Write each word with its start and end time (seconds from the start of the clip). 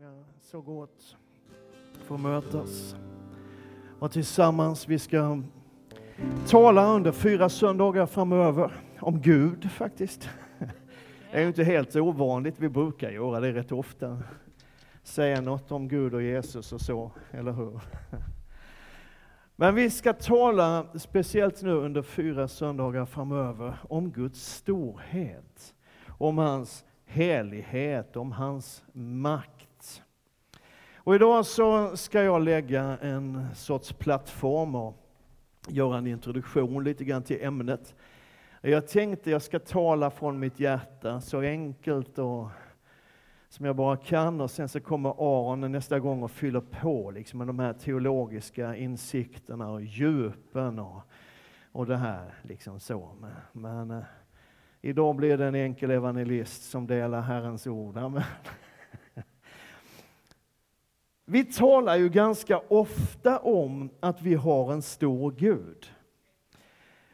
många 0.00 0.24
så 0.40 0.60
gott 0.60 1.16
få 1.92 2.16
mötas. 2.16 2.96
Och 3.98 4.12
tillsammans 4.12 4.88
vi 4.88 4.98
ska 4.98 5.42
tala 6.46 6.94
under 6.94 7.12
fyra 7.12 7.48
söndagar 7.48 8.06
framöver 8.06 8.72
om 9.00 9.20
Gud 9.20 9.70
faktiskt. 9.70 10.28
Det 11.30 11.38
är 11.38 11.40
ju 11.40 11.46
inte 11.46 11.64
helt 11.64 11.96
ovanligt, 11.96 12.54
vi 12.58 12.68
brukar 12.68 13.10
göra 13.10 13.40
det 13.40 13.52
rätt 13.52 13.72
ofta. 13.72 14.22
Säga 15.02 15.40
något 15.40 15.72
om 15.72 15.88
Gud 15.88 16.14
och 16.14 16.22
Jesus 16.22 16.72
och 16.72 16.80
så, 16.80 17.12
eller 17.30 17.52
hur? 17.52 17.80
Men 19.56 19.74
vi 19.74 19.90
ska 19.90 20.12
tala, 20.12 20.86
speciellt 20.94 21.62
nu 21.62 21.72
under 21.72 22.02
fyra 22.02 22.48
söndagar 22.48 23.04
framöver, 23.04 23.78
om 23.88 24.10
Guds 24.10 24.54
storhet. 24.54 25.74
Om 26.08 26.38
hans 26.38 26.84
helighet, 27.08 28.16
om 28.16 28.32
hans 28.32 28.82
makt. 28.92 29.57
Och 31.08 31.14
idag 31.14 31.46
så 31.46 31.96
ska 31.96 32.22
jag 32.22 32.42
lägga 32.42 32.82
en 33.02 33.46
sorts 33.54 33.92
plattform 33.92 34.74
och 34.74 34.96
göra 35.68 35.98
en 35.98 36.06
introduktion 36.06 36.84
lite 36.84 37.04
grann 37.04 37.22
till 37.22 37.44
ämnet. 37.44 37.94
Jag 38.60 38.88
tänkte 38.88 39.30
jag 39.30 39.42
ska 39.42 39.58
tala 39.58 40.10
från 40.10 40.38
mitt 40.38 40.60
hjärta 40.60 41.20
så 41.20 41.40
enkelt 41.40 42.18
och 42.18 42.48
som 43.48 43.66
jag 43.66 43.76
bara 43.76 43.96
kan 43.96 44.40
och 44.40 44.50
sen 44.50 44.68
så 44.68 44.80
kommer 44.80 45.10
Aron 45.10 45.72
nästa 45.72 45.98
gång 45.98 46.22
och 46.22 46.30
fyller 46.30 46.60
på 46.60 47.10
liksom 47.10 47.38
med 47.38 47.46
de 47.46 47.58
här 47.58 47.72
teologiska 47.72 48.76
insikterna 48.76 49.70
och 49.70 49.82
djupen 49.82 50.78
och, 50.78 51.00
och 51.72 51.86
det 51.86 51.96
här 51.96 52.34
liksom 52.42 52.80
så. 52.80 53.10
Men, 53.20 53.32
men 53.52 54.02
Idag 54.80 55.16
blir 55.16 55.38
det 55.38 55.46
en 55.46 55.54
enkel 55.54 55.90
evangelist 55.90 56.70
som 56.70 56.86
delar 56.86 57.20
Herrens 57.20 57.66
ord. 57.66 57.96
Amen. 57.96 58.22
Vi 61.30 61.44
talar 61.44 61.96
ju 61.96 62.08
ganska 62.08 62.60
ofta 62.68 63.38
om 63.38 63.90
att 64.00 64.22
vi 64.22 64.34
har 64.34 64.72
en 64.72 64.82
stor 64.82 65.32
Gud. 65.32 65.92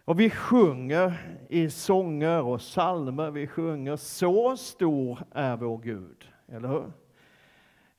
Och 0.05 0.21
vi 0.21 0.31
sjunger 0.31 1.37
i 1.49 1.71
sånger 1.71 2.43
och 2.43 2.61
salmer, 2.61 3.31
vi 3.31 3.47
sjunger 3.47 3.97
Så 3.97 4.57
stor 4.57 5.19
är 5.31 5.57
vår 5.57 5.79
Gud, 5.79 6.29
eller 6.49 6.69
hur? 6.69 6.93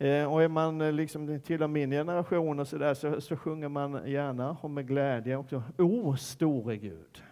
Eh, 0.08 0.34
och 0.34 0.44
är 0.44 0.48
man 0.48 0.82
eh, 0.82 0.92
liksom 0.92 1.40
till 1.40 1.68
min 1.68 1.92
generation 1.92 2.60
och 2.60 2.68
så, 2.68 2.78
där, 2.78 2.94
så, 2.94 3.22
så 3.22 3.38
sjunger 3.38 3.70
man 3.70 4.02
gärna 4.06 4.58
och 4.62 4.70
med 4.70 4.88
glädje 4.88 5.36
också 5.36 5.64
O 5.78 6.16
store 6.16 6.78
Gud, 6.78 7.24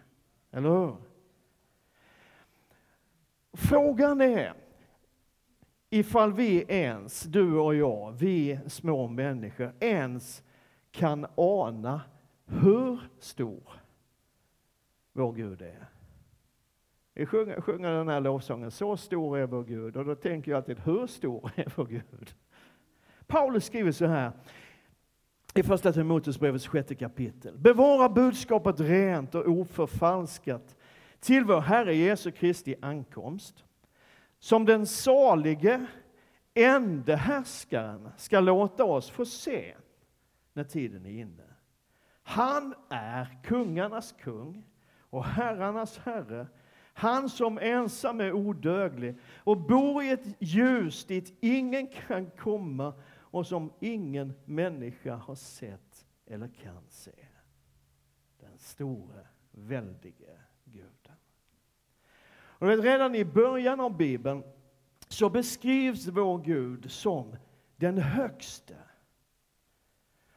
eller 0.51 0.69
hur? 0.69 0.95
Frågan 3.53 4.21
är 4.21 4.53
ifall 5.93 6.33
vi 6.33 6.65
ens, 6.67 7.23
du 7.23 7.53
och 7.57 7.75
jag, 7.75 8.11
vi 8.11 8.59
små 8.67 9.07
människor, 9.07 9.73
ens 9.79 10.43
kan 10.91 11.25
ana 11.35 12.01
hur 12.45 12.99
stor 13.19 13.63
vår 15.13 15.33
Gud 15.33 15.61
är. 15.61 15.89
Vi 17.13 17.25
sjunger, 17.25 17.61
sjunger 17.61 17.89
den 17.89 18.07
här 18.07 18.19
lovsången, 18.19 18.71
Så 18.71 18.97
stor 18.97 19.37
är 19.37 19.45
vår 19.45 19.63
Gud, 19.63 19.97
och 19.97 20.05
då 20.05 20.15
tänker 20.15 20.51
jag 20.51 20.57
alltid, 20.57 20.79
hur 20.79 21.07
stor 21.07 21.51
är 21.55 21.73
vår 21.75 21.85
Gud? 21.85 22.35
Paulus 23.27 23.65
skriver 23.65 23.91
så 23.91 24.05
här 24.05 24.31
i 25.55 25.63
Första 25.63 25.93
Timoteusbrevets 25.93 26.67
sjätte 26.67 26.95
kapitel. 26.95 27.57
Bevara 27.57 28.09
budskapet 28.09 28.79
rent 28.79 29.35
och 29.35 29.47
oförfalskat 29.47 30.75
till 31.19 31.45
vår 31.45 31.61
Herre 31.61 31.95
Jesu 31.95 32.31
Kristi 32.31 32.75
ankomst, 32.81 33.65
som 34.43 34.65
den 34.65 34.87
salige 34.87 35.85
ende 36.53 37.15
härskaren 37.15 38.09
ska 38.17 38.39
låta 38.39 38.83
oss 38.83 39.09
få 39.09 39.25
se 39.25 39.75
när 40.53 40.63
tiden 40.63 41.05
är 41.05 41.09
inne. 41.09 41.43
Han 42.23 42.73
är 42.89 43.43
kungarnas 43.43 44.11
kung 44.11 44.65
och 44.99 45.25
herrarnas 45.25 45.97
herre, 45.97 46.47
han 46.93 47.29
som 47.29 47.57
ensam 47.57 48.21
är 48.21 48.33
odödlig 48.33 49.19
och 49.37 49.57
bor 49.57 50.03
i 50.03 50.09
ett 50.09 50.35
ljus 50.39 51.05
dit 51.05 51.37
ingen 51.41 51.87
kan 51.87 52.31
komma 52.31 52.93
och 53.11 53.47
som 53.47 53.73
ingen 53.79 54.33
människa 54.45 55.15
har 55.15 55.35
sett 55.35 56.05
eller 56.25 56.47
kan 56.47 56.83
se. 56.89 57.25
Den 58.39 58.57
store, 58.57 59.27
väldige 59.51 60.42
och 62.63 62.69
redan 62.69 63.15
i 63.15 63.25
början 63.25 63.79
av 63.79 63.97
Bibeln 63.97 64.43
så 65.07 65.29
beskrivs 65.29 66.07
vår 66.07 66.37
Gud 66.37 66.91
som 66.91 67.35
den 67.75 67.97
högste. 67.97 68.75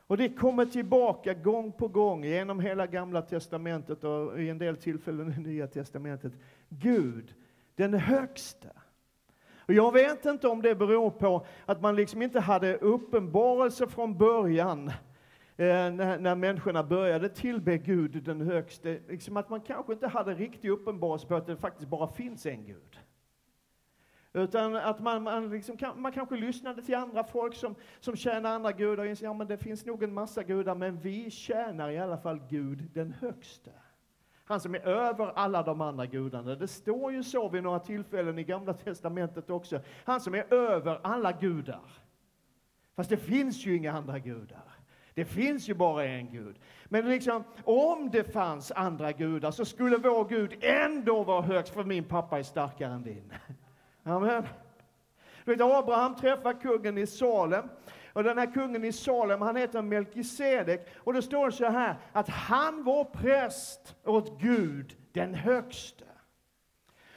Och 0.06 0.16
det 0.16 0.28
kommer 0.28 0.66
tillbaka 0.66 1.34
gång 1.34 1.72
på 1.72 1.88
gång 1.88 2.24
genom 2.24 2.60
hela 2.60 2.86
Gamla 2.86 3.22
Testamentet 3.22 4.04
och 4.04 4.40
i 4.40 4.48
en 4.48 4.58
del 4.58 4.76
tillfällen 4.76 5.32
i 5.32 5.38
Nya 5.38 5.66
Testamentet. 5.66 6.32
Gud, 6.68 7.34
den 7.74 7.94
högste. 7.94 8.72
Och 9.58 9.74
jag 9.74 9.92
vet 9.92 10.24
inte 10.24 10.48
om 10.48 10.62
det 10.62 10.74
beror 10.74 11.10
på 11.10 11.46
att 11.66 11.80
man 11.80 11.96
liksom 11.96 12.22
inte 12.22 12.40
hade 12.40 12.76
uppenbarelse 12.76 13.86
från 13.86 14.18
början 14.18 14.92
Eh, 15.58 15.66
när, 15.66 16.18
när 16.18 16.34
människorna 16.34 16.82
började 16.82 17.28
tillbe 17.28 17.78
Gud 17.78 18.22
den 18.22 18.40
högste, 18.40 18.98
liksom 19.08 19.36
att 19.36 19.48
man 19.48 19.60
kanske 19.60 19.92
inte 19.92 20.08
hade 20.08 20.34
riktig 20.34 20.70
uppenbarelse 20.70 21.26
på 21.26 21.34
att 21.34 21.46
det 21.46 21.56
faktiskt 21.56 21.88
bara 21.88 22.08
finns 22.08 22.46
en 22.46 22.64
Gud. 22.64 23.00
Utan 24.32 24.76
att 24.76 25.00
man, 25.00 25.22
man, 25.22 25.50
liksom, 25.50 25.76
man 25.96 26.12
kanske 26.12 26.36
lyssnade 26.36 26.82
till 26.82 26.94
andra 26.94 27.24
folk 27.24 27.54
som, 27.54 27.74
som 28.00 28.16
tjänar 28.16 28.54
andra 28.54 28.72
gudar 28.72 29.04
och 29.04 29.10
insåg, 29.10 29.26
ja 29.26 29.32
men 29.32 29.46
det 29.46 29.58
finns 29.58 29.86
nog 29.86 30.02
en 30.02 30.14
massa 30.14 30.42
gudar, 30.42 30.74
men 30.74 31.00
vi 31.00 31.30
tjänar 31.30 31.90
i 31.90 31.98
alla 31.98 32.18
fall 32.18 32.40
Gud 32.48 32.90
den 32.94 33.12
högste. 33.12 33.70
Han 34.44 34.60
som 34.60 34.74
är 34.74 34.86
över 34.86 35.32
alla 35.34 35.62
de 35.62 35.80
andra 35.80 36.06
gudarna. 36.06 36.54
Det 36.54 36.68
står 36.68 37.12
ju 37.12 37.22
så 37.22 37.48
vid 37.48 37.62
några 37.62 37.78
tillfällen 37.78 38.38
i 38.38 38.44
Gamla 38.44 38.74
Testamentet 38.74 39.50
också. 39.50 39.80
Han 40.04 40.20
som 40.20 40.34
är 40.34 40.54
över 40.54 41.00
alla 41.02 41.32
gudar. 41.32 41.90
Fast 42.96 43.10
det 43.10 43.16
finns 43.16 43.66
ju 43.66 43.76
inga 43.76 43.92
andra 43.92 44.18
gudar. 44.18 44.75
Det 45.16 45.24
finns 45.24 45.68
ju 45.68 45.74
bara 45.74 46.04
en 46.04 46.30
Gud. 46.30 46.56
Men 46.84 47.08
liksom, 47.08 47.44
om 47.64 48.10
det 48.10 48.32
fanns 48.32 48.72
andra 48.72 49.12
gudar 49.12 49.50
så 49.50 49.64
skulle 49.64 49.96
vår 49.96 50.28
Gud 50.28 50.56
ändå 50.60 51.24
vara 51.24 51.42
högst, 51.42 51.74
för 51.74 51.84
min 51.84 52.04
pappa 52.04 52.38
är 52.38 52.42
starkare 52.42 52.92
än 52.92 53.02
din. 53.02 53.32
Amen. 54.02 54.46
Du 55.44 55.52
vet, 55.52 55.60
Abraham 55.60 56.16
träffar 56.16 56.60
kungen 56.60 56.98
i 56.98 57.06
Salem. 57.06 57.68
Och 58.12 58.24
den 58.24 58.38
här 58.38 58.52
kungen 58.52 58.84
i 58.84 58.92
Salem, 58.92 59.42
han 59.42 59.56
heter 59.56 59.82
Melkisedek. 59.82 60.88
Och 60.96 61.12
det 61.12 61.22
står 61.22 61.50
så 61.50 61.66
här, 61.66 61.96
att 62.12 62.28
han 62.28 62.84
var 62.84 63.04
präst 63.04 63.96
åt 64.04 64.40
Gud, 64.40 64.96
den 65.12 65.34
högste. 65.34 66.04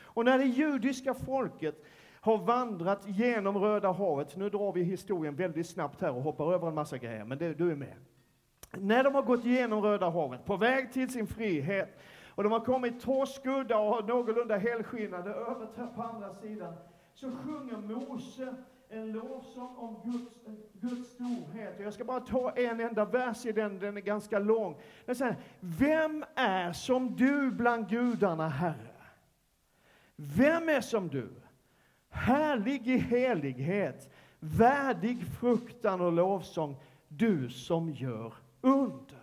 Och 0.02 0.26
när 0.26 0.38
det 0.38 0.46
judiska 0.46 1.14
folket 1.14 1.86
har 2.22 2.38
vandrat 2.38 3.07
genom 3.07 3.57
Röda 3.57 3.91
havet. 3.91 4.35
Nu 4.35 4.50
drar 4.50 4.74
vi 4.74 4.84
historien 4.84 5.35
väldigt 5.35 5.68
snabbt 5.69 6.02
här 6.02 6.16
och 6.16 6.22
hoppar 6.22 6.53
över 6.53 6.68
en 6.68 6.75
massa 6.75 6.97
grejer, 6.97 7.25
men 7.25 7.38
det, 7.38 7.53
du 7.53 7.72
är 7.72 7.75
med. 7.75 7.96
När 8.78 9.03
de 9.03 9.16
har 9.16 9.22
gått 9.22 9.46
genom 9.46 9.81
Röda 9.81 10.09
havet, 10.09 10.46
på 10.46 10.57
väg 10.57 10.94
till 10.94 11.09
sin 11.09 11.28
frihet, 11.28 12.00
och 12.35 12.44
de 12.44 12.52
har 12.52 12.59
kommit 12.59 13.02
torskudda 13.02 13.78
och 13.78 14.07
någorlunda 14.07 14.57
helskinnade 14.57 15.30
över 15.30 15.88
på 15.96 16.02
andra 16.02 16.35
sidan, 16.35 16.74
så 17.13 17.31
sjunger 17.31 17.78
Mose 17.78 18.56
en 18.90 19.12
lovsång 19.12 19.75
om 19.78 20.12
Guds, 20.12 20.36
Guds 20.74 21.09
storhet. 21.09 21.80
Jag 21.80 21.94
ska 21.94 22.03
bara 22.03 22.19
ta 22.19 22.51
en 22.51 22.80
enda 22.80 23.06
vers 23.06 23.46
i 23.46 23.51
den, 23.51 23.80
den 23.80 23.97
är 23.97 24.01
ganska 24.01 24.40
lång. 24.40 24.81
Den 25.06 25.16
säger, 25.16 25.36
Vem 25.59 26.25
är 26.36 26.74
som 26.74 27.16
du 27.16 27.51
bland 27.51 27.90
gudarna, 27.90 28.47
Herre? 28.47 28.96
Vem 30.16 30.69
är 30.69 30.81
som 30.81 31.07
du? 31.07 31.38
Härlig 32.09 32.88
i 32.88 32.97
helighet, 32.97 34.09
värdig 34.40 35.24
fruktan 35.40 36.01
och 36.01 36.12
lovsång, 36.12 36.75
du 37.07 37.50
som 37.50 37.92
gör 37.92 38.33
under. 38.62 39.19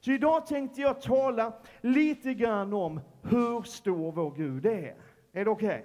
Så 0.00 0.10
idag 0.10 0.46
tänkte 0.46 0.80
jag 0.80 1.02
tala 1.02 1.52
lite 1.80 2.34
grann 2.34 2.72
om 2.72 3.00
hur 3.22 3.62
stor 3.62 4.12
vår 4.12 4.30
Gud 4.30 4.66
är. 4.66 4.94
Är 5.32 5.44
det 5.44 5.50
okej? 5.50 5.68
Okay? 5.68 5.82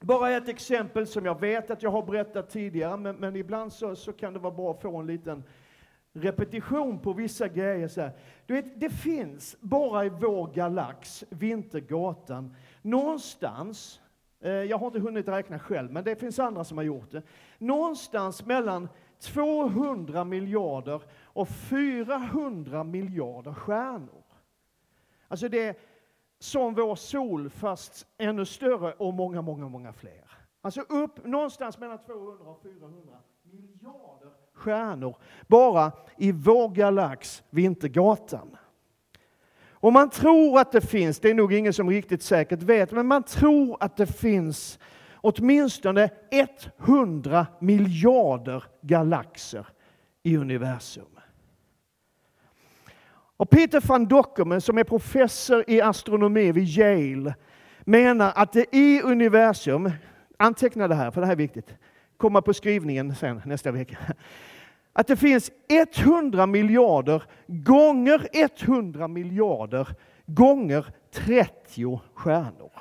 Bara 0.00 0.30
ett 0.30 0.48
exempel 0.48 1.06
som 1.06 1.24
jag 1.24 1.40
vet 1.40 1.70
att 1.70 1.82
jag 1.82 1.90
har 1.90 2.02
berättat 2.02 2.50
tidigare, 2.50 2.96
men, 2.96 3.16
men 3.16 3.36
ibland 3.36 3.72
så, 3.72 3.96
så, 3.96 4.12
kan 4.12 4.32
det 4.32 4.38
vara 4.38 4.54
bra 4.54 4.70
att 4.70 4.82
få 4.82 4.96
en 4.96 5.06
liten 5.06 5.44
repetition 6.12 6.98
på 6.98 7.12
vissa 7.12 7.48
grejer. 7.48 7.88
Så 7.88 8.00
här. 8.00 8.12
Du 8.46 8.54
vet, 8.54 8.80
det 8.80 8.90
finns 8.90 9.56
bara 9.60 10.04
i 10.04 10.08
vår 10.08 10.52
galax, 10.52 11.24
Vintergatan, 11.30 12.56
någonstans, 12.82 14.00
eh, 14.40 14.50
jag 14.50 14.78
har 14.78 14.86
inte 14.86 15.00
hunnit 15.00 15.28
räkna 15.28 15.58
själv, 15.58 15.92
men 15.92 16.04
det 16.04 16.16
finns 16.16 16.38
andra 16.38 16.64
som 16.64 16.76
har 16.76 16.84
gjort 16.84 17.10
det, 17.10 17.22
någonstans 17.58 18.46
mellan 18.46 18.88
200 19.18 20.24
miljarder 20.24 21.02
och 21.24 21.48
400 21.48 22.84
miljarder 22.84 23.52
stjärnor. 23.52 24.24
Alltså 25.28 25.48
det 25.48 25.68
är 25.68 25.74
som 26.38 26.74
vår 26.74 26.94
sol, 26.94 27.50
fast 27.50 28.06
ännu 28.18 28.44
större 28.44 28.92
och 28.92 29.14
många, 29.14 29.42
många, 29.42 29.68
många 29.68 29.92
fler. 29.92 30.30
Alltså 30.60 30.80
upp 30.80 31.26
någonstans 31.26 31.78
mellan 31.78 31.98
200 31.98 32.44
och 32.44 32.62
400 32.62 33.18
miljarder 33.42 34.30
stjärnor 34.52 35.16
bara 35.46 35.92
i 36.16 36.32
vår 36.32 36.68
galax 36.68 37.42
Vintergatan. 37.50 38.56
Och 39.80 39.92
man 39.92 40.10
tror 40.10 40.60
att 40.60 40.72
det 40.72 40.80
finns, 40.80 41.20
det 41.20 41.30
är 41.30 41.34
nog 41.34 41.52
ingen 41.52 41.72
som 41.72 41.90
riktigt 41.90 42.22
säkert 42.22 42.62
vet, 42.62 42.92
men 42.92 43.06
man 43.06 43.22
tror 43.22 43.76
att 43.80 43.96
det 43.96 44.06
finns 44.06 44.78
åtminstone 45.14 46.10
100 46.78 47.46
miljarder 47.60 48.64
galaxer 48.80 49.66
i 50.22 50.36
universum. 50.36 51.04
Och 53.36 53.50
Peter 53.50 53.82
van 53.86 54.06
Dokkerman 54.06 54.60
som 54.60 54.78
är 54.78 54.84
professor 54.84 55.64
i 55.66 55.80
astronomi 55.80 56.52
vid 56.52 56.64
Yale 56.64 57.34
menar 57.80 58.32
att 58.34 58.52
det 58.52 58.76
i 58.76 59.02
universum, 59.02 59.90
anteckna 60.36 60.88
det 60.88 60.94
här 60.94 61.10
för 61.10 61.20
det 61.20 61.26
här 61.26 61.34
är 61.34 61.36
viktigt, 61.36 61.74
komma 62.16 62.42
på 62.42 62.54
skrivningen 62.54 63.14
sen 63.14 63.42
nästa 63.44 63.70
vecka. 63.70 63.98
Att 64.92 65.06
det 65.06 65.16
finns 65.16 65.50
100 65.68 66.46
miljarder 66.46 67.22
gånger 67.46 68.28
100 68.32 69.08
miljarder 69.08 69.88
gånger 70.26 70.86
30 71.12 72.00
stjärnor. 72.14 72.72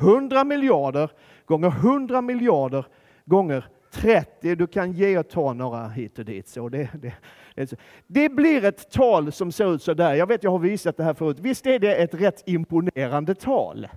100 0.00 0.44
miljarder 0.44 1.10
gånger 1.46 1.68
100 1.68 2.22
miljarder 2.22 2.86
gånger 3.24 3.64
30. 3.92 4.54
Du 4.54 4.66
kan 4.66 4.92
ge 4.92 5.18
och 5.18 5.28
ta 5.28 5.52
några 5.52 5.88
hit 5.88 6.18
och 6.18 6.24
dit. 6.24 6.48
Så 6.48 6.68
det, 6.68 6.90
det, 6.94 7.14
det, 7.54 7.74
det 8.06 8.28
blir 8.28 8.64
ett 8.64 8.90
tal 8.90 9.32
som 9.32 9.52
ser 9.52 9.74
ut 9.74 9.82
så 9.82 9.94
där. 9.94 10.14
Jag 10.14 10.26
vet, 10.26 10.42
jag 10.42 10.50
har 10.50 10.58
visat 10.58 10.96
det 10.96 11.04
här 11.04 11.14
förut. 11.14 11.38
Visst 11.40 11.66
är 11.66 11.78
det 11.78 11.94
ett 11.94 12.14
rätt 12.14 12.42
imponerande 12.46 13.34
tal? 13.34 13.88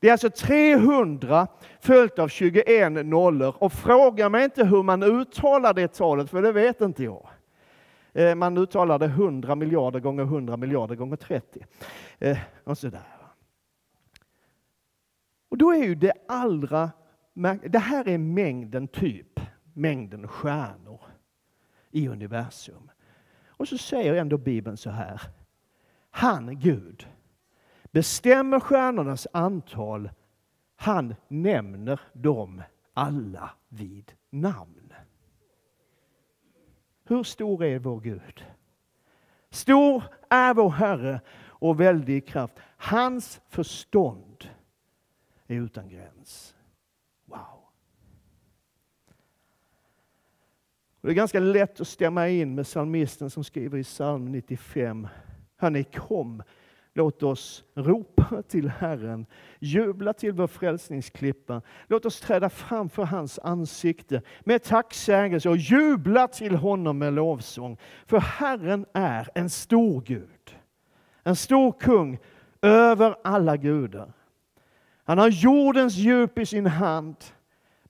Det 0.00 0.08
är 0.08 0.12
alltså 0.12 0.30
300 0.30 1.46
följt 1.80 2.18
av 2.18 2.28
21 2.28 3.06
nollor. 3.06 3.54
Och 3.58 3.72
fråga 3.72 4.28
mig 4.28 4.44
inte 4.44 4.64
hur 4.64 4.82
man 4.82 5.02
uttalar 5.02 5.74
det 5.74 5.94
talet, 5.94 6.30
för 6.30 6.42
det 6.42 6.52
vet 6.52 6.80
inte 6.80 7.04
jag. 7.04 7.28
Eh, 8.12 8.34
man 8.34 8.58
uttalar 8.58 8.98
det 8.98 9.06
100 9.06 9.54
miljarder 9.54 10.00
gånger 10.00 10.22
100 10.22 10.56
miljarder 10.56 10.94
gånger 10.94 11.16
30. 11.16 11.66
Eh, 12.18 12.38
och 12.64 12.78
sådär. 12.78 13.16
Och 15.48 15.58
då 15.58 15.72
är 15.72 15.84
ju 15.84 15.94
det 15.94 16.12
allra 16.28 16.90
det 17.62 17.78
här 17.78 18.08
är 18.08 18.18
mängden 18.18 18.88
typ, 18.88 19.40
mängden 19.72 20.28
stjärnor 20.28 21.00
i 21.90 22.08
universum. 22.08 22.90
Och 23.48 23.68
så 23.68 23.78
säger 23.78 24.14
ändå 24.14 24.38
Bibeln 24.38 24.76
så 24.76 24.90
här. 24.90 25.20
Han, 26.10 26.58
Gud, 26.58 27.06
bestämmer 27.90 28.60
stjärnornas 28.60 29.26
antal. 29.32 30.10
Han 30.76 31.14
nämner 31.28 32.00
dem 32.12 32.62
alla 32.94 33.50
vid 33.68 34.12
namn. 34.30 34.92
Hur 37.04 37.22
stor 37.22 37.64
är 37.64 37.78
vår 37.78 38.00
Gud? 38.00 38.44
Stor 39.50 40.02
är 40.28 40.54
vår 40.54 40.70
Herre 40.70 41.20
och 41.40 41.80
väldig 41.80 42.28
kraft. 42.28 42.54
Hans 42.76 43.40
förstånd 43.48 44.44
är 45.46 45.54
utan 45.54 45.88
gräns. 45.88 46.54
Wow! 47.24 47.60
Det 51.00 51.08
är 51.08 51.12
ganska 51.12 51.40
lätt 51.40 51.80
att 51.80 51.88
stämma 51.88 52.28
in 52.28 52.54
med 52.54 52.64
psalmisten 52.64 53.30
som 53.30 53.44
skriver 53.44 53.78
i 53.78 53.84
psalm 53.84 54.32
95. 54.32 55.08
Hörni, 55.56 55.84
kom, 55.84 56.42
låt 56.94 57.22
oss 57.22 57.64
ropa 57.74 58.42
till 58.42 58.68
Herren, 58.68 59.26
jubla 59.58 60.12
till 60.12 60.32
vår 60.32 60.46
frälsningsklippa. 60.46 61.62
Låt 61.86 62.06
oss 62.06 62.20
träda 62.20 62.50
framför 62.50 63.02
hans 63.02 63.38
ansikte 63.38 64.22
med 64.40 64.62
tacksägelse 64.62 65.48
och 65.48 65.56
jubla 65.56 66.28
till 66.28 66.54
honom 66.54 66.98
med 66.98 67.12
lovsång. 67.12 67.78
För 68.06 68.20
Herren 68.20 68.86
är 68.92 69.28
en 69.34 69.50
stor 69.50 70.02
Gud, 70.02 70.56
en 71.22 71.36
stor 71.36 71.72
kung 71.72 72.18
över 72.62 73.16
alla 73.24 73.56
gudar. 73.56 74.12
Han 75.04 75.18
har 75.18 75.28
jordens 75.28 75.96
djup 75.96 76.38
i 76.38 76.46
sin 76.46 76.66
hand. 76.66 77.16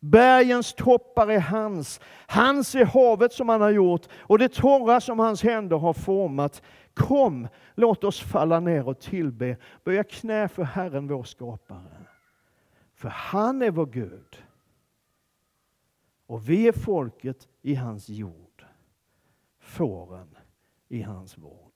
Bergens 0.01 0.75
toppar 0.75 1.29
är 1.29 1.41
hans. 1.41 2.01
Hans 2.27 2.75
är 2.75 2.85
havet 2.85 3.33
som 3.33 3.49
han 3.49 3.61
har 3.61 3.71
gjort 3.71 4.09
och 4.13 4.39
det 4.39 4.53
torra 4.53 5.01
som 5.01 5.19
hans 5.19 5.43
händer 5.43 5.77
har 5.77 5.93
format. 5.93 6.63
Kom, 6.95 7.49
låt 7.75 8.05
oss 8.05 8.21
falla 8.21 8.61
ner 8.61 8.89
och 8.89 9.01
tillbe, 9.01 9.57
böja 9.85 10.05
knä 10.05 10.49
för 10.49 10.63
Herren 10.63 11.09
vår 11.09 11.25
skapare. 11.25 12.07
För 12.95 13.09
han 13.09 13.63
är 13.63 13.71
vår 13.71 13.87
Gud 13.87 14.45
och 16.31 16.49
vi 16.49 16.69
är 16.69 16.73
folket 16.73 17.49
i 17.63 17.75
hans 17.75 18.09
jord, 18.09 18.65
fåren 19.61 20.37
i 20.89 21.03
hans 21.03 21.39
vård. 21.39 21.70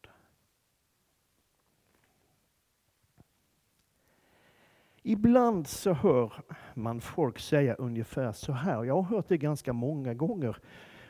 Ibland 5.06 5.66
så 5.66 5.92
hör 5.92 6.32
man 6.74 7.00
folk 7.00 7.38
säga 7.38 7.74
ungefär 7.74 8.32
så 8.32 8.52
här. 8.52 8.84
Jag 8.84 8.94
har 8.94 9.02
hört 9.02 9.28
det 9.28 9.38
ganska 9.38 9.72
många 9.72 10.14
gånger 10.14 10.56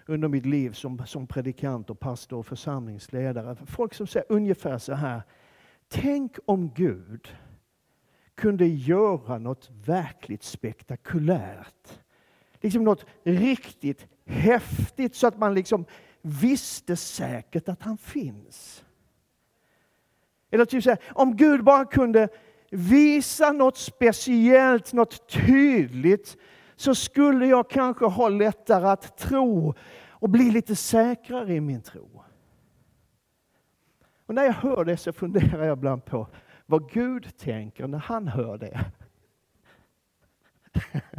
under 0.06 0.29
mitt 0.29 0.46
liv 0.46 0.73
som, 0.73 1.06
som 1.06 1.26
predikant 1.26 1.91
och 1.91 2.00
pastor 2.00 2.38
och 2.38 2.46
församlingsledare. 2.46 3.56
Folk 3.67 3.94
som 3.94 4.06
säger 4.06 4.26
ungefär 4.32 4.79
så 4.79 4.94
här. 4.94 5.23
Tänk 5.88 6.37
om 6.44 6.70
Gud 6.75 7.29
kunde 8.35 8.67
göra 8.67 9.38
något 9.38 9.70
verkligt 9.70 10.43
spektakulärt. 10.43 12.00
Liksom 12.61 12.85
något 12.85 13.06
riktigt 13.23 14.06
häftigt 14.26 15.14
så 15.14 15.26
att 15.26 15.38
man 15.38 15.55
liksom 15.55 15.85
visste 16.23 16.97
säkert 16.97 17.69
att 17.69 17.82
han 17.82 17.99
finns. 17.99 18.85
Eller 20.50 20.64
typ 20.64 20.85
så 20.85 20.90
här, 20.90 20.99
om 21.12 21.37
Gud 21.37 21.64
bara 21.64 21.85
kunde 21.85 22.29
visa 22.75 23.53
något 23.53 23.76
speciellt, 23.76 24.93
något 24.93 25.29
tydligt, 25.29 26.37
så 26.76 26.94
skulle 26.94 27.47
jag 27.47 27.71
kanske 27.71 28.05
ha 28.05 28.29
lättare 28.29 28.87
att 28.87 29.19
tro 29.19 29.75
och 30.09 30.31
bli 30.31 30.50
lite 30.50 30.76
säkrare 30.76 31.55
i 31.55 31.61
min 31.61 31.82
tro. 31.82 32.25
Och 34.26 34.35
när 34.35 34.44
jag 34.44 34.53
hör 34.53 34.85
det 34.85 34.97
så 34.97 35.12
funderar 35.12 35.67
jag 35.67 35.79
ibland 35.79 36.05
på 36.05 36.29
vad 36.67 36.91
Gud 36.91 37.37
tänker 37.37 37.87
när 37.87 37.99
han 37.99 38.29
hör 38.29 38.59
det. 38.59 38.85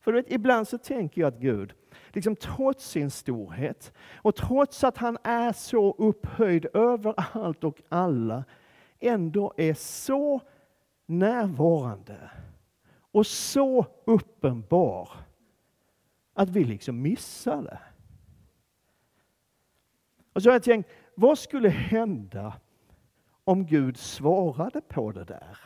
För 0.00 0.12
du 0.12 0.22
vet, 0.22 0.32
ibland 0.32 0.68
så 0.68 0.78
tänker 0.78 1.20
jag 1.20 1.28
att 1.28 1.40
Gud, 1.40 1.74
liksom 2.12 2.36
trots 2.36 2.88
sin 2.88 3.10
storhet 3.10 3.92
och 4.16 4.36
trots 4.36 4.84
att 4.84 4.96
han 4.96 5.18
är 5.24 5.52
så 5.52 5.94
upphöjd 5.98 6.66
över 6.74 7.14
allt 7.16 7.64
och 7.64 7.82
alla, 7.88 8.44
ändå 9.00 9.54
är 9.56 9.74
så 9.74 10.40
närvarande 11.06 12.30
och 13.12 13.26
så 13.26 13.86
uppenbar 14.04 15.10
att 16.34 16.50
vi 16.50 16.64
liksom 16.64 17.02
missar 17.02 17.62
det. 17.62 17.80
Och 20.32 20.42
så 20.42 20.48
har 20.48 20.54
jag 20.54 20.62
tänkt, 20.62 20.90
vad 21.14 21.38
skulle 21.38 21.68
hända 21.68 22.52
om 23.44 23.66
Gud 23.66 23.96
svarade 23.96 24.80
på 24.80 25.12
det 25.12 25.24
där? 25.24 25.58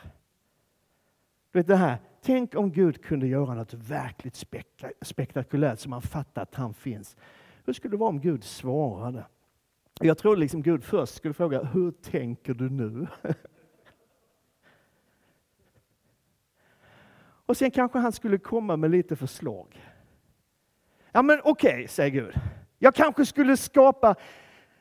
vet 1.51 1.67
det 1.67 1.75
här, 1.75 1.97
tänk 2.21 2.55
om 2.55 2.71
Gud 2.71 3.03
kunde 3.03 3.27
göra 3.27 3.53
något 3.53 3.73
verkligt 3.73 4.45
spektakulärt 5.01 5.79
så 5.79 5.89
man 5.89 6.01
fattar 6.01 6.41
att 6.41 6.55
han 6.55 6.73
finns. 6.73 7.15
Hur 7.65 7.73
skulle 7.73 7.93
det 7.93 7.97
vara 7.97 8.09
om 8.09 8.21
Gud 8.21 8.43
svarade? 8.43 9.25
Jag 10.01 10.17
tror 10.17 10.37
liksom 10.37 10.61
Gud 10.61 10.83
först 10.83 11.15
skulle 11.15 11.33
fråga, 11.33 11.63
hur 11.63 11.91
tänker 11.91 12.53
du 12.53 12.69
nu? 12.69 13.07
Och 17.45 17.57
sen 17.57 17.71
kanske 17.71 17.99
han 17.99 18.11
skulle 18.11 18.37
komma 18.37 18.77
med 18.77 18.91
lite 18.91 19.15
förslag. 19.15 19.81
Ja 21.11 21.21
men 21.21 21.39
okej, 21.43 21.73
okay, 21.73 21.87
säger 21.87 22.09
Gud. 22.09 22.33
Jag 22.79 22.95
kanske 22.95 23.25
skulle 23.25 23.57
skapa 23.57 24.15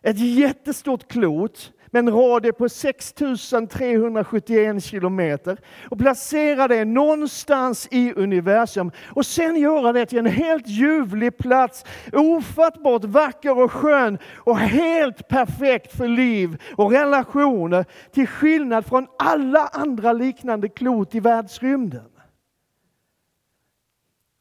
ett 0.02 0.18
jättestort 0.18 1.08
klot 1.08 1.72
med 1.92 1.98
en 1.98 2.10
radie 2.10 2.52
på 2.52 2.68
6371 2.68 4.84
kilometer 4.84 5.58
och 5.90 5.98
placera 5.98 6.68
det 6.68 6.84
någonstans 6.84 7.88
i 7.90 8.12
universum 8.16 8.90
och 9.06 9.26
sen 9.26 9.56
göra 9.56 9.92
det 9.92 10.06
till 10.06 10.18
en 10.18 10.26
helt 10.26 10.68
ljuvlig 10.68 11.38
plats, 11.38 11.84
ofattbart 12.12 13.04
vacker 13.04 13.62
och 13.62 13.72
skön 13.72 14.18
och 14.36 14.58
helt 14.58 15.28
perfekt 15.28 15.96
för 15.96 16.08
liv 16.08 16.62
och 16.76 16.92
relationer 16.92 17.84
till 18.10 18.26
skillnad 18.26 18.86
från 18.86 19.06
alla 19.18 19.66
andra 19.66 20.12
liknande 20.12 20.68
klot 20.68 21.14
i 21.14 21.20
världsrymden. 21.20 22.08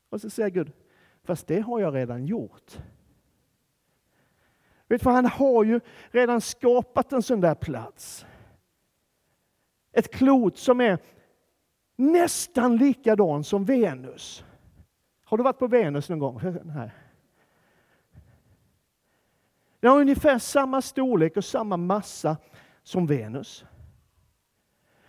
Och 0.10 0.22
så 0.22 0.29
säger 0.29 0.50
Gud, 0.50 0.72
fast 1.24 1.48
det 1.48 1.60
har 1.60 1.79
jag 1.79 1.96
redan 1.96 2.25
gjort. 2.25 2.77
Vet 4.91 5.03
för 5.03 5.12
han 5.12 5.25
har 5.25 5.63
ju 5.63 5.79
redan 6.10 6.41
skapat 6.41 7.13
en 7.13 7.24
sån 7.24 7.41
där 7.41 7.55
plats. 7.55 8.25
Ett 9.91 10.12
klot 10.13 10.57
som 10.57 10.81
är 10.81 11.00
nästan 11.95 12.77
likadan 12.77 13.43
som 13.43 13.65
Venus. 13.65 14.43
Har 15.24 15.38
du 15.38 15.43
varit 15.43 15.60
på 15.60 15.67
Venus 15.67 16.10
någon 16.10 16.19
gång? 16.19 16.41
Nej. 16.63 16.91
Den 19.79 19.91
har 19.91 20.01
ungefär 20.01 20.39
samma 20.39 20.81
storlek 20.81 21.38
och 21.38 21.45
samma 21.45 21.77
massa 21.77 22.38
som 22.83 23.07
Venus. 23.07 23.65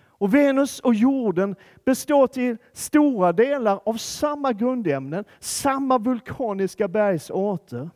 Och 0.05 0.35
Venus 0.35 0.81
och 0.81 0.95
jorden 0.95 1.57
består 1.85 2.27
till 2.27 2.57
stora 2.73 3.33
delar 3.33 3.81
av 3.85 3.95
samma 3.95 4.53
grundämnen, 4.53 5.25
samma 5.39 5.99
vulkaniska 5.99 6.89
bergsarter. 6.89 7.91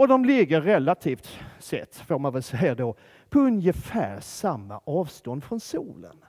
Och 0.00 0.08
de 0.08 0.24
ligger 0.24 0.60
relativt 0.60 1.38
sett, 1.58 1.96
får 1.96 2.18
man 2.18 2.32
väl 2.32 2.42
säga 2.42 2.74
då, 2.74 2.94
på 3.28 3.38
ungefär 3.38 4.20
samma 4.20 4.80
avstånd 4.84 5.44
från 5.44 5.60
solen. 5.60 6.24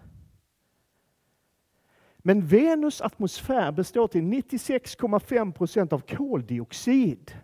Men 2.17 2.47
Venus 2.47 3.01
atmosfär 3.01 3.71
består 3.71 4.07
till 4.07 4.21
96,5 4.21 5.51
procent 5.51 5.93
av 5.93 5.99
koldioxid. 5.99 7.35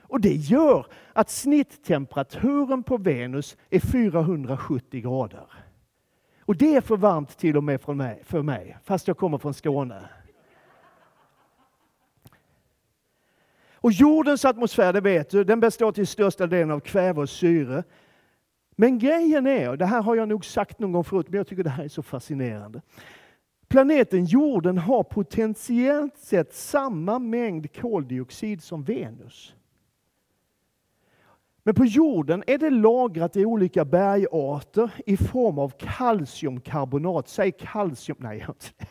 Och 0.00 0.20
det 0.20 0.34
gör 0.34 0.86
att 1.12 1.30
snitttemperaturen 1.30 2.82
på 2.82 2.96
Venus 2.96 3.56
är 3.70 3.80
470 3.80 5.00
grader. 5.00 5.46
Och 6.40 6.56
det 6.56 6.76
är 6.76 6.80
för 6.80 6.96
varmt 6.96 7.38
till 7.38 7.56
och 7.56 7.64
med 7.64 7.80
för 7.80 7.94
mig, 7.94 8.22
för 8.24 8.42
mig 8.42 8.76
fast 8.84 9.08
jag 9.08 9.16
kommer 9.16 9.38
från 9.38 9.54
Skåne. 9.54 10.08
Och 13.84 13.92
jordens 13.92 14.44
atmosfär, 14.44 14.92
det 14.92 15.00
vet 15.00 15.30
du, 15.30 15.44
den 15.44 15.60
består 15.60 15.92
till 15.92 16.06
största 16.06 16.46
delen 16.46 16.70
av 16.70 16.80
kväve 16.80 17.20
och 17.20 17.28
syre. 17.28 17.84
Men 18.76 18.98
grejen 18.98 19.46
är, 19.46 19.70
och 19.70 19.78
det 19.78 19.86
här 19.86 20.02
har 20.02 20.16
jag 20.16 20.28
nog 20.28 20.44
sagt 20.44 20.78
någon 20.78 20.92
gång 20.92 21.04
förut, 21.04 21.26
men 21.28 21.36
jag 21.36 21.46
tycker 21.46 21.62
det 21.62 21.70
här 21.70 21.84
är 21.84 21.88
så 21.88 22.02
fascinerande. 22.02 22.82
Planeten 23.68 24.24
jorden 24.24 24.78
har 24.78 25.02
potentiellt 25.02 26.18
sett 26.18 26.54
samma 26.54 27.18
mängd 27.18 27.76
koldioxid 27.80 28.62
som 28.62 28.84
Venus. 28.84 29.54
Men 31.62 31.74
på 31.74 31.84
jorden 31.84 32.44
är 32.46 32.58
det 32.58 32.70
lagrat 32.70 33.36
i 33.36 33.44
olika 33.44 33.84
bergarter 33.84 34.90
i 35.06 35.16
form 35.16 35.58
av 35.58 35.72
kalciumkarbonat. 35.78 37.28
Säg 37.28 37.52
kalcium... 37.52 38.16
Nej, 38.20 38.38
jag 38.38 38.48
inte 38.48 38.86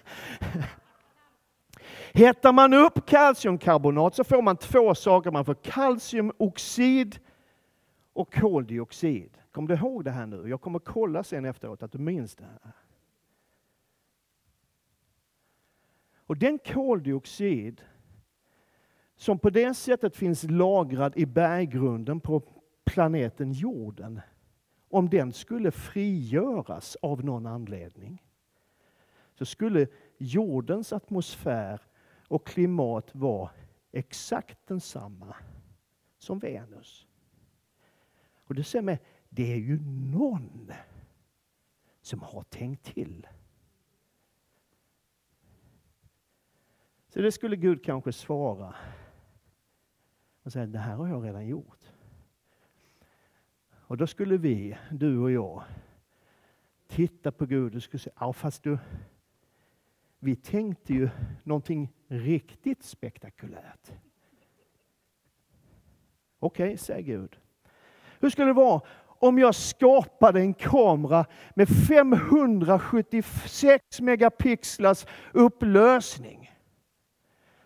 Hettar 2.16 2.54
man 2.54 2.74
upp 2.74 3.06
kalciumkarbonat 3.06 4.16
så 4.16 4.24
får 4.24 4.42
man 4.42 4.58
två 4.58 4.96
saker. 4.96 5.32
Man 5.32 5.46
får 5.46 5.54
kalciumoxid 5.54 7.20
och 8.14 8.34
koldioxid. 8.34 9.38
Kommer 9.52 9.68
du 9.68 9.76
ihåg 9.76 10.04
det 10.04 10.12
här 10.12 10.26
nu? 10.26 10.50
Jag 10.50 10.62
kommer 10.62 10.80
kolla 10.80 11.24
sen 11.24 11.46
efteråt 11.46 11.84
att 11.84 11.92
du 11.92 11.98
minns 11.98 12.36
det 12.36 12.44
här. 12.44 12.74
Och 16.26 16.38
den 16.38 16.60
koldioxid 16.60 17.82
som 19.16 19.40
på 19.40 19.50
det 19.50 19.74
sättet 19.74 20.16
finns 20.16 20.44
lagrad 20.44 21.18
i 21.18 21.26
berggrunden 21.26 22.20
på 22.20 22.42
planeten 22.86 23.52
jorden, 23.52 24.22
om 24.90 25.10
den 25.10 25.34
skulle 25.34 25.72
frigöras 25.72 26.98
av 27.02 27.26
någon 27.26 27.46
anledning, 27.46 28.24
så 29.34 29.46
skulle 29.46 29.88
jordens 30.18 30.94
atmosfär 30.94 31.82
och 32.28 32.48
klimat 32.48 33.16
var 33.16 33.52
exakt 33.92 34.68
densamma 34.68 35.36
som 36.18 36.40
Venus. 36.40 37.08
Och 38.36 38.56
det 38.56 38.64
säger 38.64 38.84
mig, 38.84 39.00
det 39.30 39.54
är 39.54 39.58
ju 39.58 39.80
någon 40.12 40.72
som 42.02 42.22
har 42.22 42.44
tänkt 42.44 42.84
till. 42.86 43.28
Så 47.10 47.22
det 47.22 47.32
skulle 47.32 47.56
Gud 47.56 47.84
kanske 47.86 48.12
svara 48.12 48.76
och 50.44 50.52
säga, 50.52 50.66
det 50.66 50.80
här 50.80 50.96
har 50.96 51.08
jag 51.08 51.26
redan 51.26 51.48
gjort. 51.48 51.92
Och 53.72 53.98
då 53.98 54.08
skulle 54.08 54.38
vi, 54.38 54.78
du 54.92 55.18
och 55.18 55.32
jag, 55.32 55.64
titta 56.88 57.32
på 57.32 57.46
Gud 57.46 57.76
och 57.76 57.84
skulle 57.84 58.00
säga, 58.00 58.16
ja 58.20 58.34
fast 58.34 58.64
du, 58.64 58.78
vi 60.20 60.36
tänkte 60.36 60.94
ju 60.94 61.10
någonting 61.44 61.94
riktigt 62.20 62.84
spektakulärt. 62.84 63.92
Okej, 66.40 66.66
okay, 66.66 66.78
säger 66.78 67.02
Gud. 67.02 67.38
Hur 68.20 68.30
skulle 68.30 68.48
det 68.48 68.54
vara 68.54 68.82
om 69.06 69.40
jag 69.40 69.56
skapade 69.56 70.40
en 70.40 70.54
kamera 70.54 71.26
med 71.56 71.70
576 71.88 74.02
megapixlars 74.02 75.06
upplösning? 75.32 76.52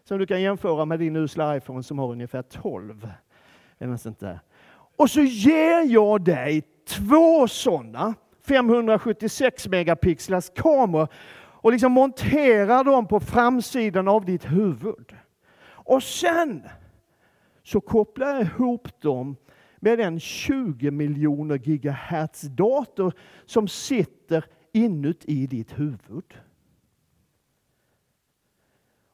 Som 0.03 0.17
du 0.17 0.25
kan 0.25 0.41
jämföra 0.41 0.85
med 0.85 0.99
din 0.99 1.15
usla 1.15 1.57
iPhone 1.57 1.83
som 1.83 1.99
har 1.99 2.11
ungefär 2.11 2.41
12. 2.41 3.11
Eller 3.79 3.97
sånt 3.97 4.19
där. 4.19 4.39
Och 4.97 5.09
så 5.09 5.21
ger 5.21 5.93
jag 5.93 6.23
dig 6.23 6.61
två 6.87 7.47
sådana 7.47 8.15
576 8.47 9.67
megapixlars 9.67 10.51
kameror 10.55 11.07
och 11.59 11.71
liksom 11.71 11.91
monterar 11.91 12.83
dem 12.83 13.07
på 13.07 13.19
framsidan 13.19 14.07
av 14.07 14.25
ditt 14.25 14.51
huvud. 14.51 15.15
Och 15.69 16.03
sen 16.03 16.63
så 17.63 17.81
kopplar 17.81 18.27
jag 18.27 18.41
ihop 18.41 19.01
dem 19.01 19.35
med 19.79 19.99
den 19.99 20.19
20 20.19 20.91
miljoner 20.91 21.57
gigahertz 21.57 22.41
dator 22.41 23.13
som 23.45 23.67
sitter 23.67 24.45
inuti 24.73 25.47
ditt 25.47 25.79
huvud. 25.79 26.33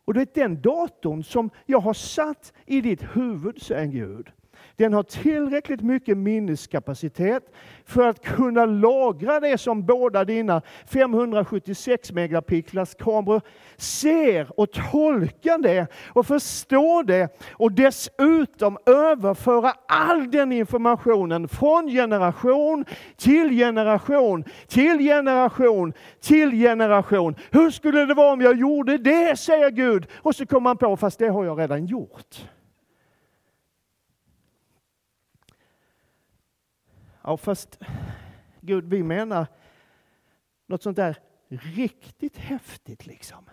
Och 0.05 0.13
det 0.13 0.21
är 0.21 0.43
den 0.43 0.61
datorn 0.61 1.23
som 1.23 1.49
jag 1.65 1.79
har 1.79 1.93
satt 1.93 2.53
i 2.65 2.81
ditt 2.81 3.03
huvud, 3.03 3.61
säger 3.61 3.85
Gud. 3.85 4.31
Den 4.75 4.93
har 4.93 5.03
tillräckligt 5.03 5.81
mycket 5.81 6.17
minneskapacitet 6.17 7.43
för 7.85 8.07
att 8.07 8.21
kunna 8.21 8.65
lagra 8.65 9.39
det 9.39 9.57
som 9.57 9.85
båda 9.85 10.25
dina 10.25 10.61
576 10.85 12.11
megapixlars 12.11 12.95
kameror 12.95 13.41
ser 13.77 14.59
och 14.59 14.71
tolka 14.91 15.57
det 15.57 15.87
och 16.13 16.27
förstå 16.27 17.03
det 17.03 17.39
och 17.51 17.71
dessutom 17.71 18.77
överföra 18.85 19.73
all 19.87 20.31
den 20.31 20.51
informationen 20.51 21.47
från 21.47 21.87
generation 21.87 22.85
till 23.17 23.49
generation 23.49 24.43
till 24.67 24.99
generation 24.99 25.93
till 26.21 26.51
generation. 26.51 27.35
Hur 27.51 27.71
skulle 27.71 28.05
det 28.05 28.13
vara 28.13 28.33
om 28.33 28.41
jag 28.41 28.59
gjorde 28.59 28.97
det, 28.97 29.39
säger 29.39 29.69
Gud. 29.69 30.07
Och 30.15 30.35
så 30.35 30.45
kommer 30.45 30.63
man 30.63 30.77
på, 30.77 30.97
fast 30.97 31.19
det 31.19 31.27
har 31.27 31.45
jag 31.45 31.59
redan 31.59 31.85
gjort. 31.85 32.45
Ja, 37.23 37.37
fast 37.37 37.79
Gud, 38.61 38.85
vi 38.85 39.03
menar 39.03 39.47
något 40.65 40.83
sånt 40.83 40.95
där 40.95 41.17
riktigt 41.47 42.37
häftigt 42.37 43.05
liksom. 43.05 43.49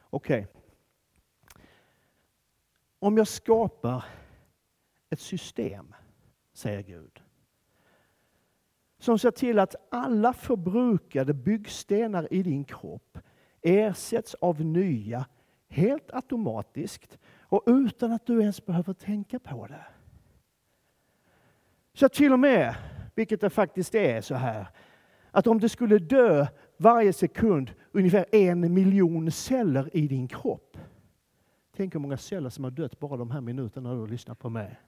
Okej. 0.00 0.40
Okay. 0.40 0.52
Om 2.98 3.16
jag 3.16 3.28
skapar 3.28 4.04
ett 5.10 5.20
system, 5.20 5.94
säger 6.52 6.82
Gud, 6.82 7.22
som 8.98 9.18
ser 9.18 9.30
till 9.30 9.58
att 9.58 9.74
alla 9.90 10.32
förbrukade 10.32 11.34
byggstenar 11.34 12.32
i 12.32 12.42
din 12.42 12.64
kropp 12.64 13.18
ersätts 13.62 14.34
av 14.34 14.60
nya 14.60 15.26
helt 15.68 16.10
automatiskt 16.12 17.18
och 17.40 17.62
utan 17.66 18.12
att 18.12 18.26
du 18.26 18.40
ens 18.40 18.66
behöver 18.66 18.94
tänka 18.94 19.38
på 19.38 19.66
det. 19.66 19.86
Så 21.96 22.08
till 22.08 22.32
och 22.32 22.38
med, 22.38 22.74
vilket 23.14 23.40
det 23.40 23.50
faktiskt 23.50 23.94
är 23.94 24.20
så 24.20 24.34
här, 24.34 24.66
att 25.30 25.46
om 25.46 25.60
det 25.60 25.68
skulle 25.68 25.98
dö 25.98 26.46
varje 26.76 27.12
sekund 27.12 27.72
ungefär 27.92 28.26
en 28.32 28.74
miljon 28.74 29.30
celler 29.30 29.96
i 29.96 30.08
din 30.08 30.28
kropp. 30.28 30.76
Tänk 31.76 31.94
hur 31.94 32.00
många 32.00 32.16
celler 32.16 32.50
som 32.50 32.64
har 32.64 32.70
dött 32.70 33.00
bara 33.00 33.16
de 33.16 33.30
här 33.30 33.40
minuterna 33.40 33.94
du 33.94 34.06
lyssnar 34.06 34.34
på 34.34 34.50
mig. 34.50 34.80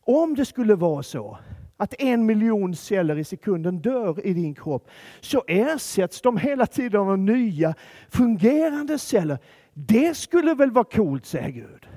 Om 0.00 0.34
det 0.34 0.44
skulle 0.44 0.74
vara 0.74 1.02
så 1.02 1.38
att 1.76 1.94
en 1.98 2.26
miljon 2.26 2.76
celler 2.76 3.18
i 3.18 3.24
sekunden 3.24 3.78
dör 3.78 4.26
i 4.26 4.34
din 4.34 4.54
kropp, 4.54 4.90
så 5.20 5.44
ersätts 5.46 6.20
de 6.20 6.36
hela 6.36 6.66
tiden 6.66 7.00
av 7.00 7.18
nya 7.18 7.74
fungerande 8.08 8.98
celler. 8.98 9.38
Det 9.74 10.16
skulle 10.16 10.54
väl 10.54 10.70
vara 10.70 10.84
coolt, 10.84 11.26
säger 11.26 11.50
Gud. 11.50 11.88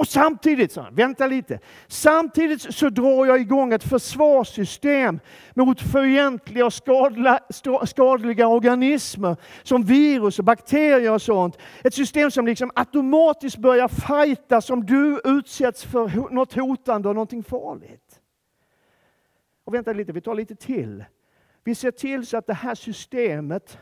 Och 0.00 0.08
samtidigt, 0.08 0.72
så, 0.72 0.86
vänta 0.92 1.26
lite, 1.26 1.58
samtidigt 1.86 2.74
så 2.74 2.88
drar 2.88 3.26
jag 3.26 3.40
igång 3.40 3.72
ett 3.72 3.84
försvarssystem 3.84 5.20
mot 5.54 5.80
fientliga 5.80 6.66
och 6.66 6.72
skadliga, 6.72 7.40
skadliga 7.86 8.48
organismer 8.48 9.36
som 9.62 9.82
virus 9.82 10.38
och 10.38 10.44
bakterier 10.44 11.12
och 11.12 11.22
sånt. 11.22 11.58
Ett 11.84 11.94
system 11.94 12.30
som 12.30 12.46
liksom 12.46 12.70
automatiskt 12.74 13.56
börjar 13.56 13.88
fighta 13.88 14.72
om 14.72 14.86
du 14.86 15.20
utsätts 15.24 15.84
för 15.84 16.32
något 16.34 16.52
hotande 16.52 17.08
och 17.08 17.14
någonting 17.14 17.42
farligt. 17.42 18.20
Och 19.64 19.74
vänta 19.74 19.92
lite, 19.92 20.12
vi 20.12 20.20
tar 20.20 20.34
lite 20.34 20.54
till. 20.54 21.04
Vi 21.64 21.74
ser 21.74 21.90
till 21.90 22.26
så 22.26 22.36
att 22.36 22.46
det 22.46 22.54
här 22.54 22.74
systemet 22.74 23.78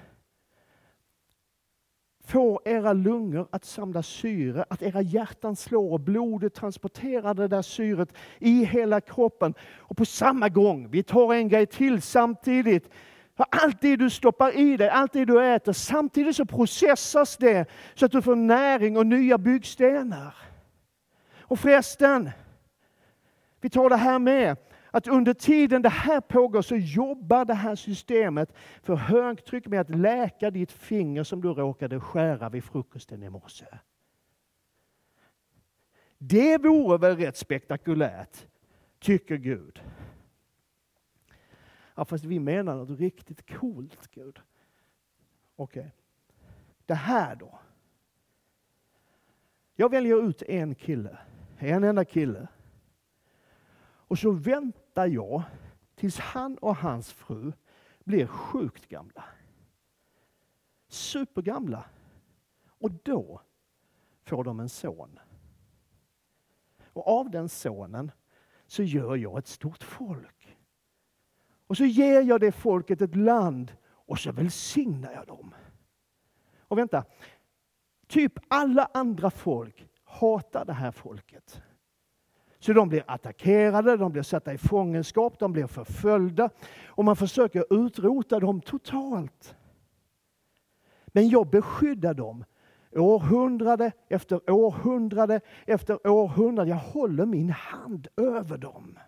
Få 2.28 2.60
era 2.64 2.92
lungor 2.92 3.48
att 3.50 3.64
samla 3.64 4.02
syre, 4.02 4.64
att 4.70 4.82
era 4.82 5.00
hjärtan 5.02 5.56
slår 5.56 5.92
och 5.92 6.00
blodet 6.00 6.54
transporterar 6.54 7.34
det 7.34 7.48
där 7.48 7.62
syret 7.62 8.12
i 8.38 8.64
hela 8.64 9.00
kroppen. 9.00 9.54
Och 9.78 9.96
på 9.96 10.04
samma 10.04 10.48
gång, 10.48 10.88
vi 10.90 11.02
tar 11.02 11.34
en 11.34 11.48
grej 11.48 11.66
till 11.66 12.02
samtidigt. 12.02 12.90
För 13.36 13.46
allt 13.50 13.80
det 13.80 13.96
du 13.96 14.10
stoppar 14.10 14.56
i 14.56 14.76
dig, 14.76 14.88
allt 14.88 15.12
det 15.12 15.24
du 15.24 15.44
äter, 15.44 15.72
samtidigt 15.72 16.36
så 16.36 16.44
processas 16.44 17.36
det 17.36 17.66
så 17.94 18.06
att 18.06 18.12
du 18.12 18.22
får 18.22 18.36
näring 18.36 18.96
och 18.96 19.06
nya 19.06 19.38
byggstenar. 19.38 20.34
Och 21.40 21.58
förresten, 21.58 22.30
vi 23.60 23.70
tar 23.70 23.88
det 23.88 23.96
här 23.96 24.18
med 24.18 24.56
att 24.98 25.08
under 25.08 25.34
tiden 25.34 25.82
det 25.82 25.88
här 25.88 26.20
pågår 26.20 26.62
så 26.62 26.76
jobbar 26.76 27.44
det 27.44 27.54
här 27.54 27.76
systemet 27.76 28.52
för 28.82 28.94
högtryck 28.94 29.66
med 29.66 29.80
att 29.80 29.90
läka 29.90 30.50
ditt 30.50 30.72
finger 30.72 31.24
som 31.24 31.40
du 31.40 31.48
råkade 31.48 32.00
skära 32.00 32.48
vid 32.48 32.64
frukosten 32.64 33.22
i 33.22 33.30
morse. 33.30 33.66
Det 36.18 36.58
vore 36.58 36.98
väl 36.98 37.16
rätt 37.16 37.36
spektakulärt, 37.36 38.46
tycker 38.98 39.36
Gud. 39.36 39.82
Ja, 41.94 42.04
fast 42.04 42.24
vi 42.24 42.38
menar 42.38 42.76
något 42.76 43.00
riktigt 43.00 43.58
coolt, 43.58 44.10
Gud. 44.10 44.40
Okej. 45.56 45.80
Okay. 45.80 45.90
Det 46.86 46.94
här 46.94 47.36
då. 47.36 47.58
Jag 49.76 49.90
väljer 49.90 50.28
ut 50.28 50.42
en 50.42 50.74
kille, 50.74 51.18
en 51.58 51.84
enda 51.84 52.04
kille 52.04 52.48
och 54.08 54.18
så 54.18 54.30
väntar 54.30 54.87
jag 55.06 55.42
tills 55.94 56.18
han 56.18 56.58
och 56.58 56.76
hans 56.76 57.12
fru 57.12 57.52
blir 58.04 58.26
sjukt 58.26 58.88
gamla. 58.88 59.24
Supergamla. 60.88 61.84
Och 62.68 62.90
då 62.90 63.40
får 64.24 64.44
de 64.44 64.60
en 64.60 64.68
son. 64.68 65.18
Och 66.92 67.08
av 67.08 67.30
den 67.30 67.48
sonen 67.48 68.10
så 68.66 68.82
gör 68.82 69.16
jag 69.16 69.38
ett 69.38 69.46
stort 69.46 69.82
folk. 69.82 70.56
Och 71.66 71.76
så 71.76 71.84
ger 71.84 72.22
jag 72.22 72.40
det 72.40 72.52
folket 72.52 73.00
ett 73.00 73.16
land 73.16 73.72
och 73.86 74.18
så 74.18 74.32
välsignar 74.32 75.12
jag 75.12 75.26
dem. 75.26 75.54
Och 76.58 76.78
vänta, 76.78 77.04
typ 78.06 78.32
alla 78.48 78.90
andra 78.94 79.30
folk 79.30 79.88
hatar 80.04 80.64
det 80.64 80.72
här 80.72 80.90
folket. 80.90 81.62
Så 82.60 82.72
de 82.72 82.88
blir 82.88 83.04
attackerade, 83.06 83.96
de 83.96 84.12
blir 84.12 84.22
satta 84.22 84.52
i 84.52 84.58
fångenskap, 84.58 85.38
de 85.38 85.52
blir 85.52 85.66
förföljda 85.66 86.50
och 86.86 87.04
man 87.04 87.16
försöker 87.16 87.86
utrota 87.86 88.40
dem 88.40 88.60
totalt. 88.60 89.56
Men 91.06 91.28
jag 91.28 91.46
beskyddar 91.46 92.14
dem 92.14 92.44
århundrade 92.92 93.92
efter 94.08 94.50
århundrade 94.50 95.40
efter 95.66 96.06
århundrade. 96.06 96.70
Jag 96.70 96.76
håller 96.76 97.26
min 97.26 97.50
hand 97.50 98.08
över 98.16 98.58
dem. 98.58 98.98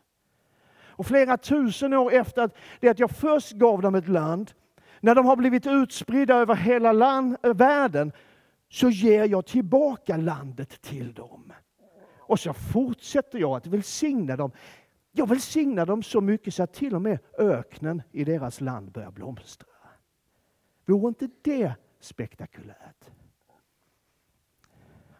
Och 1.00 1.07
flera 1.07 1.37
tusen 1.37 1.95
år 1.95 2.12
efter 2.12 2.42
att, 2.42 2.54
det 2.80 2.88
att 2.88 2.99
jag 2.99 3.11
först 3.11 3.52
gav 3.52 3.83
dem 3.83 3.95
ett 3.95 4.09
land, 4.09 4.52
när 5.00 5.14
de 5.14 5.26
har 5.26 5.37
blivit 5.37 5.66
utspridda 5.66 6.35
över 6.35 6.54
hela 6.54 6.92
land, 6.92 7.37
världen, 7.42 8.12
så 8.69 8.90
ger 8.90 9.25
jag 9.25 9.47
tillbaka 9.47 10.16
landet 10.16 10.83
till 10.83 11.12
dem. 11.12 11.52
Och 12.30 12.40
så 12.40 12.52
fortsätter 12.52 13.38
jag 13.38 13.56
att 13.56 13.66
välsigna 13.66 14.37
dem. 14.37 14.52
Jag 15.12 15.28
välsignar 15.28 15.87
dem 15.87 16.02
så 16.02 16.20
mycket 16.20 16.54
så 16.54 16.62
att 16.62 16.72
till 16.72 16.94
och 16.94 17.02
med 17.02 17.18
öknen 17.38 18.02
i 18.12 18.25
deras 18.25 18.60
land 18.60 18.92
börjar 18.92 19.10
blomstra. 19.10 19.68
Vore 20.84 21.08
inte 21.08 21.28
det 21.42 21.75
spektakulärt? 22.00 23.10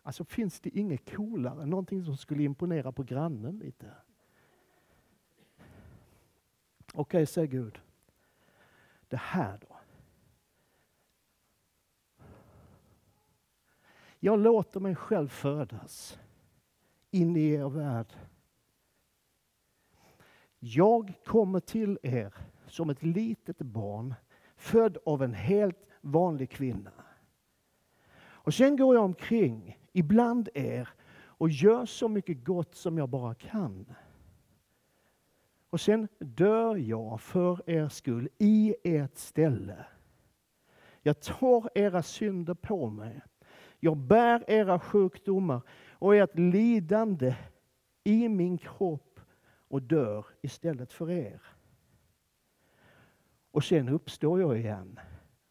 Alltså 0.03 0.25
finns 0.25 0.61
det 0.61 0.79
inget 0.79 1.16
coolare, 1.16 1.66
någonting 1.66 2.05
som 2.05 2.16
skulle 2.16 2.42
imponera 2.42 2.92
på 2.92 3.03
grannen 3.03 3.59
lite? 3.59 3.87
Okej, 6.87 7.01
okay, 7.01 7.27
säger 7.27 7.49
Gud. 7.49 7.81
Det 9.09 9.20
här 9.20 9.59
då? 9.68 9.77
Jag 14.20 14.38
låter 14.38 14.81
mig 14.81 14.94
själv 14.94 15.29
födas 15.29 16.18
in 17.11 17.37
i 17.37 17.51
er 17.51 17.68
värld. 17.68 18.16
Jag 20.59 21.12
kommer 21.25 21.61
till 21.61 21.99
er 22.03 22.35
som 22.66 22.90
ett 22.90 23.03
litet 23.03 23.59
barn, 23.59 24.14
född 24.57 24.99
av 25.07 25.23
en 25.23 25.35
helt 25.35 25.87
vanlig 26.01 26.51
kvinna. 26.51 26.92
Och 28.20 28.55
sen 28.55 28.77
går 28.77 28.94
jag 28.94 29.05
omkring 29.05 29.79
ibland 29.92 30.49
er 30.55 30.88
och 31.12 31.51
gör 31.51 31.87
så 31.87 32.09
mycket 32.09 32.44
gott 32.44 32.75
som 32.75 32.99
jag 32.99 33.09
bara 33.09 33.35
kan. 33.35 33.92
Och 35.70 35.81
sen 35.81 36.09
dör 36.18 36.77
jag 36.77 37.20
för 37.20 37.70
er 37.70 37.88
skull 37.88 38.29
i 38.38 38.75
ert 38.85 39.16
ställe. 39.16 39.87
Jag 41.03 41.20
tar 41.20 41.70
era 41.75 42.03
synder 42.03 42.55
på 42.55 42.90
mig. 42.90 43.20
Jag 43.81 43.96
bär 43.96 44.51
era 44.51 44.79
sjukdomar 44.79 45.62
och 46.01 46.17
ert 46.17 46.39
lidande 46.39 47.37
i 48.05 48.29
min 48.29 48.59
kropp 48.59 49.21
och 49.69 49.83
dör 49.83 50.27
istället 50.43 50.93
för 50.93 51.11
er. 51.11 51.43
Och 53.51 53.65
sen 53.65 53.89
uppstår 53.89 54.41
jag 54.41 54.59
igen 54.59 55.01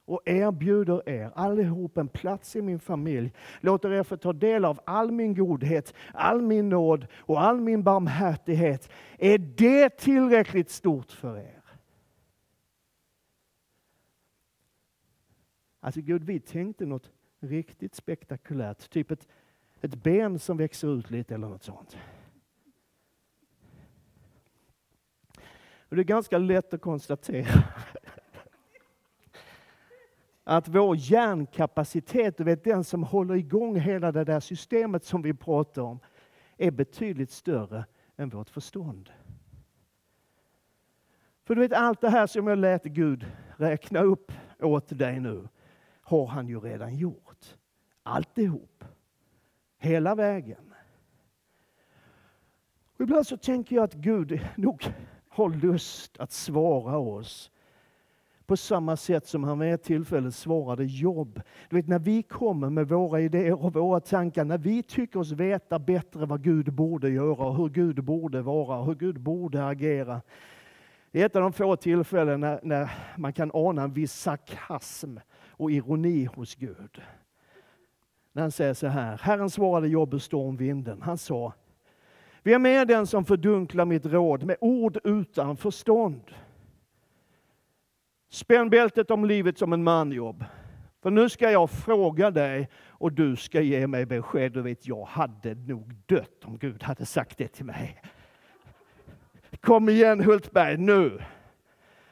och 0.09 0.21
erbjuder 0.25 1.09
er 1.09 1.31
allihop 1.35 1.97
en 1.97 2.07
plats 2.07 2.55
i 2.55 2.61
min 2.61 2.79
familj. 2.79 3.33
Låter 3.61 3.91
er 3.91 4.03
få 4.03 4.17
ta 4.17 4.33
del 4.33 4.65
av 4.65 4.79
all 4.85 5.11
min 5.11 5.35
godhet, 5.35 5.93
all 6.13 6.41
min 6.41 6.69
nåd 6.69 7.07
och 7.13 7.41
all 7.41 7.61
min 7.61 7.83
barmhärtighet. 7.83 8.89
Är 9.17 9.37
det 9.37 9.97
tillräckligt 9.97 10.69
stort 10.69 11.11
för 11.11 11.37
er? 11.37 11.63
Alltså 15.79 16.01
Gud, 16.01 16.23
vi 16.23 16.39
tänkte 16.39 16.85
något 16.85 17.11
riktigt 17.39 17.95
spektakulärt. 17.95 18.89
Typ 18.89 19.11
ett 19.11 19.27
ett 19.81 19.95
ben 19.95 20.39
som 20.39 20.57
växer 20.57 20.99
ut 20.99 21.09
lite 21.09 21.35
eller 21.35 21.47
något 21.47 21.63
sånt. 21.63 21.97
Och 25.89 25.95
det 25.95 26.01
är 26.01 26.03
ganska 26.03 26.37
lätt 26.37 26.73
att 26.73 26.81
konstatera 26.81 27.63
att 30.43 30.67
vår 30.67 30.95
hjärnkapacitet, 30.97 32.37
du 32.37 32.43
vet 32.43 32.63
den 32.63 32.83
som 32.83 33.03
håller 33.03 33.35
igång 33.35 33.79
hela 33.79 34.11
det 34.11 34.23
där 34.23 34.39
systemet 34.39 35.03
som 35.03 35.21
vi 35.21 35.33
pratar 35.33 35.81
om, 35.81 35.99
är 36.57 36.71
betydligt 36.71 37.31
större 37.31 37.85
än 38.17 38.29
vårt 38.29 38.49
förstånd. 38.49 39.09
För 41.43 41.55
du 41.55 41.61
vet 41.61 41.73
allt 41.73 42.01
det 42.01 42.09
här 42.09 42.27
som 42.27 42.47
jag 42.47 42.57
lät 42.57 42.83
Gud 42.83 43.25
räkna 43.57 43.99
upp 43.99 44.31
åt 44.59 44.99
dig 44.99 45.19
nu, 45.19 45.47
har 46.01 46.27
han 46.27 46.47
ju 46.47 46.59
redan 46.59 46.95
gjort. 46.95 47.55
Alltihop. 48.03 48.83
Hela 49.79 50.15
vägen. 50.15 50.73
Och 52.95 53.01
ibland 53.01 53.27
så 53.27 53.37
tänker 53.37 53.75
jag 53.75 53.83
att 53.83 53.93
Gud 53.93 54.39
nog 54.55 54.93
har 55.29 55.49
lust 55.49 56.19
att 56.19 56.31
svara 56.31 56.97
oss 56.97 57.51
på 58.49 58.57
samma 58.57 58.97
sätt 58.97 59.27
som 59.27 59.43
han 59.43 59.59
vid 59.59 59.73
ett 59.73 59.83
tillfälle 59.83 60.31
svarade 60.31 60.85
Jobb. 60.85 61.41
Du 61.69 61.75
vet 61.75 61.87
när 61.87 61.99
vi 61.99 62.23
kommer 62.23 62.69
med 62.69 62.89
våra 62.89 63.21
idéer 63.21 63.63
och 63.65 63.73
våra 63.73 63.99
tankar, 63.99 64.45
när 64.45 64.57
vi 64.57 64.83
tycker 64.83 65.19
oss 65.19 65.31
veta 65.31 65.79
bättre 65.79 66.25
vad 66.25 66.43
Gud 66.43 66.73
borde 66.73 67.09
göra 67.09 67.45
och 67.45 67.55
hur 67.55 67.69
Gud 67.69 68.03
borde 68.03 68.41
vara 68.41 68.79
och 68.79 68.85
hur 68.85 68.95
Gud 68.95 69.19
borde 69.19 69.65
agera. 69.65 70.21
Det 71.11 71.21
är 71.21 71.25
ett 71.25 71.35
av 71.35 71.41
de 71.41 71.53
få 71.53 71.75
tillfällen 71.75 72.39
när, 72.39 72.59
när 72.63 72.91
man 73.17 73.33
kan 73.33 73.51
ana 73.53 73.83
en 73.83 73.93
viss 73.93 74.13
sarkasm 74.13 75.17
och 75.47 75.71
ironi 75.71 76.25
hos 76.25 76.55
Gud. 76.55 77.01
När 78.31 78.41
han 78.41 78.51
säger 78.51 78.73
så 78.73 78.87
här, 78.87 79.17
Herren 79.17 79.49
svarade 79.49 79.87
Jobb 79.87 80.13
ur 80.13 80.19
stormvinden. 80.19 81.01
Han 81.01 81.17
sa, 81.17 81.53
vem 82.43 82.65
är 82.65 82.85
den 82.85 83.07
som 83.07 83.25
fördunklar 83.25 83.85
mitt 83.85 84.05
råd 84.05 84.43
med 84.43 84.57
ord 84.61 84.97
utan 85.03 85.57
förstånd? 85.57 86.21
Spänn 88.29 88.69
bältet 88.69 89.11
om 89.11 89.25
livet 89.25 89.57
som 89.57 89.73
en 89.73 89.83
man, 89.83 90.11
Jobb. 90.11 90.45
För 91.01 91.11
nu 91.11 91.29
ska 91.29 91.51
jag 91.51 91.69
fråga 91.69 92.31
dig 92.31 92.69
och 92.87 93.11
du 93.11 93.35
ska 93.35 93.61
ge 93.61 93.87
mig 93.87 94.05
besked. 94.05 94.51
Du 94.51 94.61
vet, 94.61 94.87
jag 94.87 95.05
hade 95.05 95.55
nog 95.55 95.95
dött 96.05 96.45
om 96.45 96.57
Gud 96.57 96.83
hade 96.83 97.05
sagt 97.05 97.37
det 97.37 97.47
till 97.47 97.65
mig. 97.65 98.01
Kom 99.61 99.89
igen 99.89 100.23
Hultberg, 100.23 100.77
nu! 100.77 101.21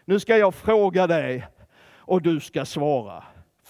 Nu 0.05 0.19
ska 0.19 0.37
jag 0.37 0.55
fråga 0.55 1.07
dig 1.07 1.47
och 1.95 2.21
du 2.21 2.39
ska 2.39 2.65
svara. 2.65 3.23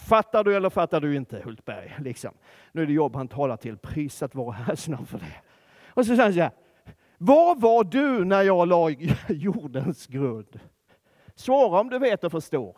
Fattar 0.07 0.43
du 0.43 0.55
eller 0.55 0.69
fattar 0.69 1.01
du 1.01 1.15
inte 1.15 1.41
Hultberg? 1.43 1.95
Liksom. 1.99 2.33
Nu 2.71 2.81
är 2.81 2.85
det 2.85 2.93
jobb 2.93 3.15
han 3.15 3.27
talar 3.27 3.57
till, 3.57 3.77
prisat 3.77 4.35
vara 4.35 4.51
Herrens 4.51 4.87
namn 4.87 5.05
för 5.05 5.17
det. 5.17 5.35
Och 5.87 6.05
så 6.05 6.09
säger 6.09 6.23
han 6.23 6.33
så 6.33 6.39
här, 6.39 6.51
Var 7.17 7.55
var 7.55 7.83
du 7.83 8.25
när 8.25 8.41
jag 8.41 8.67
la 8.67 8.89
jordens 9.29 10.07
grund? 10.07 10.59
Svara 11.35 11.79
om 11.79 11.89
du 11.89 11.99
vet 11.99 12.23
och 12.23 12.31
förstår. 12.31 12.77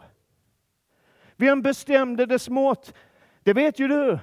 Vem 1.36 1.62
bestämde 1.62 2.26
dess 2.26 2.50
mått? 2.50 2.94
Det 3.44 3.54
vet 3.54 3.80
ju 3.80 3.88
du. 3.88 4.20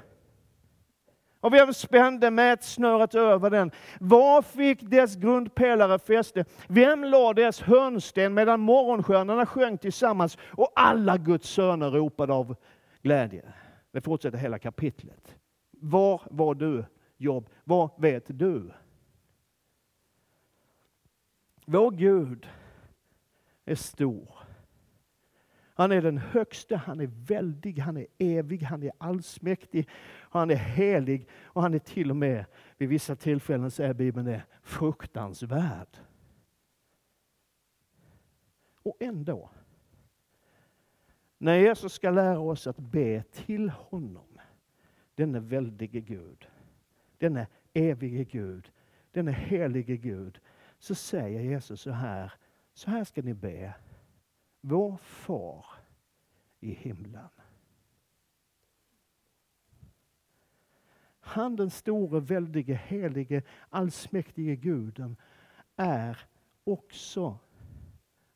Och 1.40 1.54
vem 1.54 1.74
spände 1.74 2.30
mätsnöret 2.30 3.14
över 3.14 3.50
den? 3.50 3.70
Var 4.00 4.42
fick 4.42 4.82
dess 4.82 5.16
grundpelare 5.16 5.98
fäste? 5.98 6.44
Vem 6.68 7.04
la 7.04 7.32
dess 7.32 7.60
hörnsten 7.60 8.34
medan 8.34 8.60
morgonstjärnorna 8.60 9.46
sjöng 9.46 9.78
tillsammans 9.78 10.38
och 10.50 10.72
alla 10.74 11.16
Guds 11.16 11.48
söner 11.48 11.90
ropade 11.90 12.32
av 12.32 12.56
glädje? 13.06 13.52
Det 13.90 14.00
fortsätter 14.00 14.38
hela 14.38 14.58
kapitlet. 14.58 15.36
Var 15.70 16.20
var 16.30 16.54
du, 16.54 16.84
Jobb? 17.16 17.50
Vad 17.64 17.90
vet 18.00 18.24
du? 18.26 18.72
Vår 21.64 21.90
Gud 21.90 22.48
är 23.64 23.74
stor. 23.74 24.38
Han 25.74 25.92
är 25.92 26.02
den 26.02 26.18
högste, 26.18 26.76
han 26.76 27.00
är 27.00 27.10
väldig, 27.26 27.78
han 27.78 27.96
är 27.96 28.06
evig, 28.18 28.62
han 28.62 28.82
är 28.82 28.92
allsmäktig, 28.98 29.88
han 30.30 30.50
är 30.50 30.56
helig 30.56 31.28
och 31.42 31.62
han 31.62 31.74
är 31.74 31.78
till 31.78 32.10
och 32.10 32.16
med, 32.16 32.44
vid 32.76 32.88
vissa 32.88 33.16
tillfällen 33.16 33.70
säger 33.70 33.94
Bibeln 33.94 34.26
det, 34.26 34.42
fruktansvärd. 34.62 35.96
Och 38.82 38.96
ändå, 39.00 39.50
när 41.38 41.56
Jesus 41.56 41.92
ska 41.92 42.10
lära 42.10 42.38
oss 42.38 42.66
att 42.66 42.78
be 42.78 43.22
till 43.22 43.70
honom, 43.70 44.38
denne 45.14 45.40
väldige 45.40 46.00
Gud, 46.00 46.48
denne 47.18 47.46
evige 47.74 48.24
Gud, 48.24 48.72
denne 49.12 49.32
helige 49.32 49.96
Gud, 49.96 50.40
så 50.78 50.94
säger 50.94 51.40
Jesus 51.40 51.80
så 51.80 51.90
här, 51.90 52.32
så 52.74 52.90
här 52.90 53.04
ska 53.04 53.22
ni 53.22 53.34
be. 53.34 53.74
Vår 54.60 54.96
far 54.96 55.66
i 56.60 56.70
himlen. 56.70 57.28
Han 61.20 61.56
den 61.56 61.70
store, 61.70 62.20
väldige, 62.20 62.74
helige, 62.74 63.42
allsmäktige 63.68 64.56
guden 64.56 65.16
är 65.76 66.18
också 66.64 67.38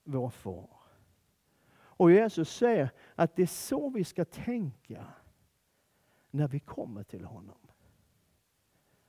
vår 0.05 0.31
far. 0.31 0.80
Och 2.01 2.11
Jesus 2.11 2.57
säger 2.57 2.91
att 3.15 3.37
det 3.37 3.43
är 3.43 3.47
så 3.47 3.91
vi 3.91 4.05
ska 4.05 4.25
tänka 4.25 5.07
när 6.31 6.49
vi 6.49 6.61
kommer 6.61 7.03
till 7.03 7.25
honom. 7.25 7.59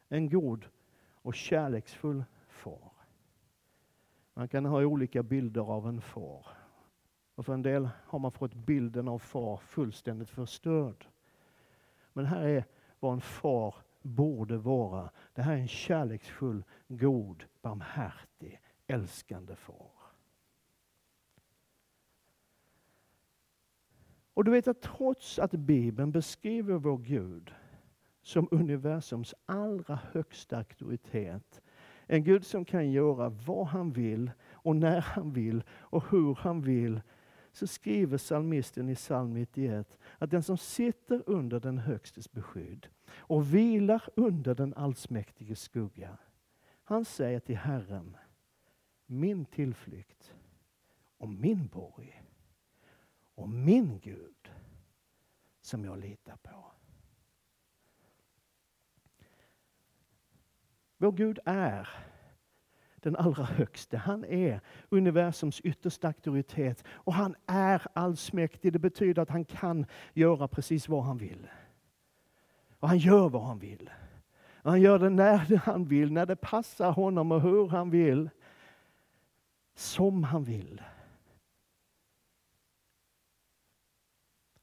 En 0.10 0.30
god 0.30 0.66
och 1.14 1.36
kärleksfull 1.36 2.24
far. 2.48 2.92
Man 4.34 4.48
kan 4.48 4.66
ha 4.66 4.86
olika 4.86 5.24
bilder 5.24 5.62
av 5.62 5.88
en 5.88 6.02
far. 6.02 6.46
Och 7.36 7.46
för 7.46 7.54
en 7.54 7.62
del 7.62 7.90
har 8.06 8.20
man 8.20 8.32
fått 8.32 8.54
bilden 8.54 9.08
av 9.08 9.20
far 9.20 9.58
fullständigt 9.58 10.30
förstörd. 10.30 11.08
Men 12.14 12.26
här 12.26 12.44
är 12.44 12.66
vad 13.00 13.14
en 13.14 13.22
far 13.22 13.76
borde 14.02 14.58
vara. 14.58 15.10
Det 15.34 15.42
här 15.42 15.54
är 15.54 15.58
en 15.58 15.68
kärleksfull, 15.68 16.64
god, 16.88 17.46
barmhärtig, 17.62 18.62
älskande 18.88 19.56
far. 19.56 20.01
Och 24.34 24.44
du 24.44 24.52
vet 24.52 24.68
att 24.68 24.82
trots 24.82 25.40
att 25.40 25.52
Bibeln 25.52 26.12
beskriver 26.12 26.74
vår 26.74 26.98
Gud 26.98 27.54
som 28.22 28.48
universums 28.52 29.36
allra 29.46 30.00
högsta 30.12 30.58
auktoritet, 30.58 31.62
en 32.08 32.24
Gud 32.24 32.46
som 32.46 32.66
kan 32.66 32.92
göra 32.92 33.30
vad 33.30 33.68
han 33.68 33.92
vill 33.92 34.32
och 34.52 34.76
när 34.76 35.02
han 35.02 35.34
vill 35.34 35.64
och 35.70 36.12
hur 36.12 36.36
han 36.36 36.62
vill, 36.62 37.02
så 37.52 37.68
skriver 37.68 38.18
psalmisten 38.18 38.90
i 38.90 38.96
psalm 38.96 39.34
91 39.34 39.98
att 40.18 40.32
den 40.32 40.44
som 40.44 40.58
sitter 40.58 41.24
under 41.26 41.60
den 41.60 41.78
Högstes 41.78 42.32
beskydd 42.32 42.88
och 43.14 43.54
vilar 43.54 44.04
under 44.16 44.56
den 44.56 44.74
allsmäktiges 44.74 45.62
skugga, 45.62 46.18
han 46.84 47.06
säger 47.06 47.40
till 47.40 47.58
Herren, 47.58 48.18
min 49.06 49.46
tillflykt 49.46 50.34
och 51.18 51.30
min 51.30 51.68
borg 51.68 52.22
och 53.42 53.50
min 53.50 54.00
Gud 54.00 54.52
som 55.62 55.86
jag 55.86 56.00
litar 56.00 56.36
på. 56.36 56.72
Vår 60.98 61.12
Gud 61.12 61.40
är 61.46 61.90
den 62.96 63.16
allra 63.16 63.44
högste. 63.44 63.98
Han 63.98 64.26
är 64.26 64.62
universums 64.90 65.62
yttersta 65.62 66.08
auktoritet 66.08 66.84
och 66.88 67.14
han 67.14 67.36
är 67.46 67.88
allsmäktig. 67.94 68.74
Det 68.74 68.80
betyder 68.80 69.22
att 69.22 69.30
han 69.30 69.46
kan 69.46 69.86
göra 70.14 70.48
precis 70.48 70.90
vad 70.90 71.04
han 71.04 71.18
vill. 71.18 71.48
Och 72.80 72.88
han 72.88 72.98
gör 72.98 73.30
vad 73.30 73.44
han 73.44 73.60
vill. 73.60 73.90
Och 74.54 74.72
han 74.72 74.82
gör 74.82 75.00
det 75.00 75.10
när 75.10 75.56
han 75.66 75.86
vill, 75.86 76.12
när 76.12 76.26
det 76.26 76.36
passar 76.36 76.92
honom 76.92 77.32
och 77.32 77.42
hur 77.42 77.68
han 77.68 77.90
vill. 77.90 78.30
Som 79.76 80.24
han 80.24 80.44
vill. 80.44 80.82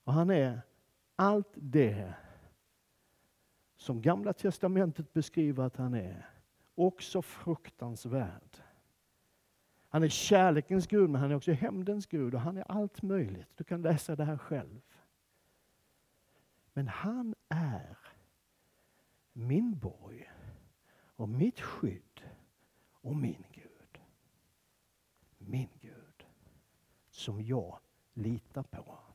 Och 0.09 0.15
han 0.15 0.31
är 0.31 0.61
allt 1.17 1.53
det 1.55 2.15
som 3.77 4.03
Gamla 4.03 4.33
testamentet 4.33 5.13
beskriver 5.13 5.65
att 5.65 5.77
han 5.77 5.95
är 5.95 6.31
också 6.75 7.23
fruktansvärd. 7.23 8.59
Han 9.89 10.03
är 10.03 10.09
kärlekens 10.09 10.87
Gud, 10.87 11.11
men 11.11 11.21
han 11.21 11.31
är 11.31 11.35
också 11.35 11.53
hämndens 11.53 12.07
Gud 12.07 12.35
och 12.35 12.41
han 12.41 12.57
är 12.57 12.63
allt 12.63 13.03
möjligt. 13.03 13.49
Du 13.57 13.65
kan 13.65 13.83
läsa 13.83 14.17
det 14.17 14.25
här 14.25 14.39
själv. 14.39 14.81
Men 16.73 16.89
han 16.89 17.35
är 17.49 17.99
min 19.33 19.79
borg 19.79 20.31
och 21.17 21.29
mitt 21.29 21.61
skydd 21.61 22.21
och 22.93 23.17
min 23.17 23.45
Gud. 23.53 24.01
Min 25.39 25.69
Gud 25.81 26.27
som 27.11 27.43
jag 27.43 27.79
litar 28.15 28.63
på. 28.63 29.08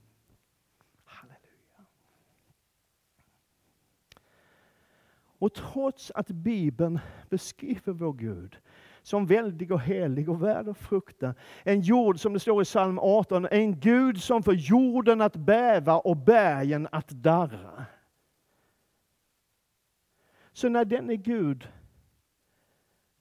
Och 5.43 5.53
trots 5.53 6.12
att 6.15 6.27
Bibeln 6.27 6.99
beskriver 7.29 7.93
vår 7.93 8.13
Gud 8.13 8.58
som 9.01 9.25
väldig 9.25 9.71
och 9.71 9.82
helig 9.82 10.29
och 10.29 10.43
värd 10.43 10.67
att 10.67 10.77
frukta. 10.77 11.36
En 11.63 11.82
jord, 11.82 12.19
som 12.19 12.34
det 12.34 12.39
står 12.39 12.62
i 12.62 12.65
psalm 12.65 12.99
18, 12.99 13.47
en 13.51 13.79
Gud 13.79 14.21
som 14.21 14.43
får 14.43 14.53
jorden 14.53 15.21
att 15.21 15.36
bäva 15.36 15.97
och 15.97 16.17
bergen 16.17 16.88
att 16.91 17.10
darra. 17.10 17.86
Så 20.53 20.69
när 20.69 20.86
denne 20.86 21.15
Gud 21.15 21.67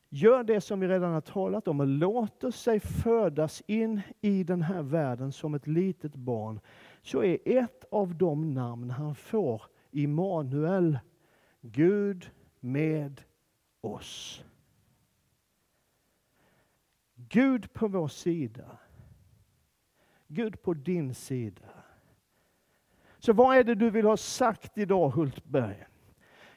gör 0.09 0.45
det 0.45 0.61
som 0.61 0.81
vi 0.81 0.89
redan 0.89 1.13
har 1.13 1.21
talat 1.21 1.69
om 1.69 1.81
och 1.81 1.87
låter 1.87 2.51
sig 2.51 2.81
födas 2.81 3.63
in 3.67 4.01
i 4.21 4.45
den 4.45 4.63
här 4.63 4.83
världen 4.83 5.33
som 5.33 5.55
ett 5.55 5.67
litet 5.67 6.15
barn, 6.15 6.61
så 7.03 7.25
är 7.25 7.39
ett 7.45 7.85
av 7.91 8.15
de 8.15 8.55
namn 8.55 8.91
han 8.91 9.15
får 9.15 9.63
Immanuel, 9.91 10.99
Gud 11.63 12.31
med 12.61 13.23
oss. 13.81 14.45
Gud 17.15 17.73
på 17.73 17.89
vår 17.89 18.09
sida. 18.09 18.79
Gud 20.27 20.63
på 20.63 20.75
din 20.75 21.15
sida. 21.15 21.69
Så 23.19 23.33
vad 23.33 23.57
är 23.57 23.65
det 23.65 23.75
du 23.75 23.91
vill 23.91 24.07
ha 24.07 24.17
sagt 24.17 24.79
idag 24.79 25.11
Hultberg? 25.11 25.87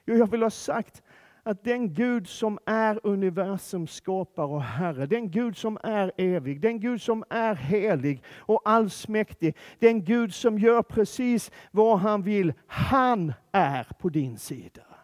Jo, 0.06 0.16
jag 0.16 0.32
vill 0.32 0.44
ha 0.44 0.50
sagt 0.50 1.04
att 1.44 1.64
den 1.64 1.94
Gud 1.94 2.28
som 2.28 2.60
är 2.66 3.00
universums 3.04 3.92
skapare 3.92 4.48
och 4.48 4.64
Herre, 4.64 5.06
den 5.06 5.32
Gud 5.32 5.58
som 5.58 5.78
är 5.84 6.12
evig, 6.18 6.62
den 6.62 6.80
Gud 6.80 7.02
som 7.02 7.24
är 7.30 7.56
helig 7.56 8.24
och 8.28 8.62
allsmäktig, 8.66 9.56
den 9.80 10.04
Gud 10.04 10.34
som 10.34 10.60
gör 10.60 10.82
precis 10.82 11.52
vad 11.72 12.00
han 12.00 12.22
vill, 12.22 12.54
han 12.68 13.34
är 13.52 13.88
på 14.00 14.10
din 14.10 14.38
sida. 14.38 14.95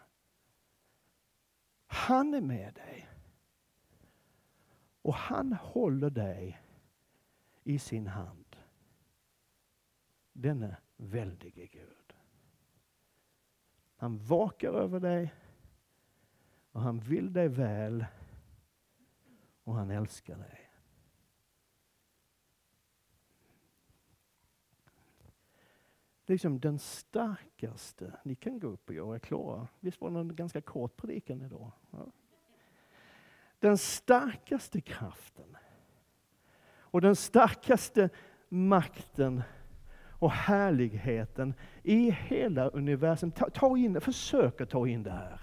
Han 1.93 2.33
är 2.33 2.41
med 2.41 2.73
dig. 2.73 3.07
Och 5.01 5.13
han 5.13 5.53
håller 5.53 6.09
dig 6.09 6.61
i 7.63 7.79
sin 7.79 8.07
hand. 8.07 8.55
Denne 10.33 10.77
väldige 10.97 11.67
Gud. 11.67 12.13
Han 13.95 14.17
vakar 14.17 14.73
över 14.73 14.99
dig 14.99 15.33
och 16.71 16.81
han 16.81 16.99
vill 16.99 17.33
dig 17.33 17.47
väl 17.47 18.05
och 19.63 19.75
han 19.75 19.91
älskar 19.91 20.37
dig. 20.37 20.70
Liksom 26.25 26.59
den 26.59 26.79
starkaste. 26.79 28.13
Ni 28.23 28.35
kan 28.35 28.59
gå 28.59 28.67
upp 28.67 28.89
och 28.89 28.95
göra 28.95 29.15
er 29.15 29.19
klara. 29.19 29.67
Visst 29.79 30.01
var 30.01 30.09
det 30.09 30.19
en 30.19 30.35
ganska 30.35 30.61
kort 30.61 30.97
predikan 30.97 31.41
idag? 31.41 31.71
Ja. 31.91 32.07
Den 33.59 33.77
starkaste 33.77 34.81
kraften 34.81 35.57
och 36.91 37.01
den 37.01 37.15
starkaste 37.15 38.09
makten 38.49 39.43
och 40.21 40.31
härligheten 40.31 41.53
i 41.83 42.11
hela 42.11 42.67
universum. 42.67 43.31
Ta, 43.31 43.49
ta 43.49 43.77
in, 43.77 44.01
försök 44.01 44.61
att 44.61 44.69
ta 44.69 44.87
in 44.87 45.03
det 45.03 45.11
här. 45.11 45.41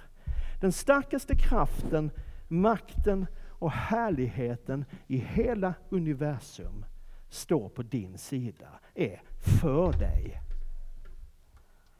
Den 0.60 0.72
starkaste 0.72 1.36
kraften, 1.36 2.10
makten 2.48 3.26
och 3.46 3.70
härligheten 3.70 4.84
i 5.06 5.16
hela 5.16 5.74
universum 5.88 6.84
står 7.28 7.68
på 7.68 7.82
din 7.82 8.18
sida, 8.18 8.68
är 8.94 9.22
för 9.60 9.92
dig. 9.92 10.47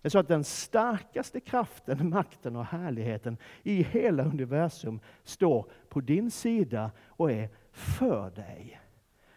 Det 0.03 0.09
är 0.09 0.11
så 0.11 0.19
att 0.19 0.29
den 0.29 0.45
starkaste 0.45 1.41
kraften, 1.41 2.09
makten 2.09 2.57
och 2.57 2.65
härligheten 2.65 3.37
i 3.63 3.83
hela 3.83 4.25
universum 4.25 5.01
står 5.25 5.71
på 5.89 6.01
din 6.01 6.31
sida 6.31 6.91
och 7.07 7.33
är 7.33 7.49
för 7.71 8.31
dig. 8.31 8.81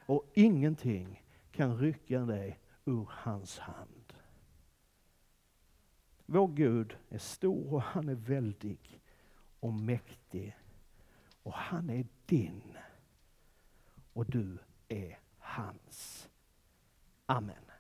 Och 0.06 0.32
ingenting 0.34 1.24
kan 1.52 1.78
rycka 1.78 2.20
dig 2.20 2.60
ur 2.86 3.08
hans 3.12 3.60
hand. 3.60 4.14
Vår 6.26 6.48
Gud 6.48 6.98
är 7.10 7.18
stor 7.18 7.74
och 7.74 7.82
han 7.82 8.10
är 8.10 8.16
väldig 8.16 9.02
och 9.60 9.74
mäktig. 9.74 10.58
Och 11.44 11.54
han 11.54 11.90
är 11.90 12.06
din. 12.26 12.78
Och 14.14 14.26
du 14.26 14.58
är 14.88 15.20
hans. 15.40 16.30
Amen. 17.26 17.71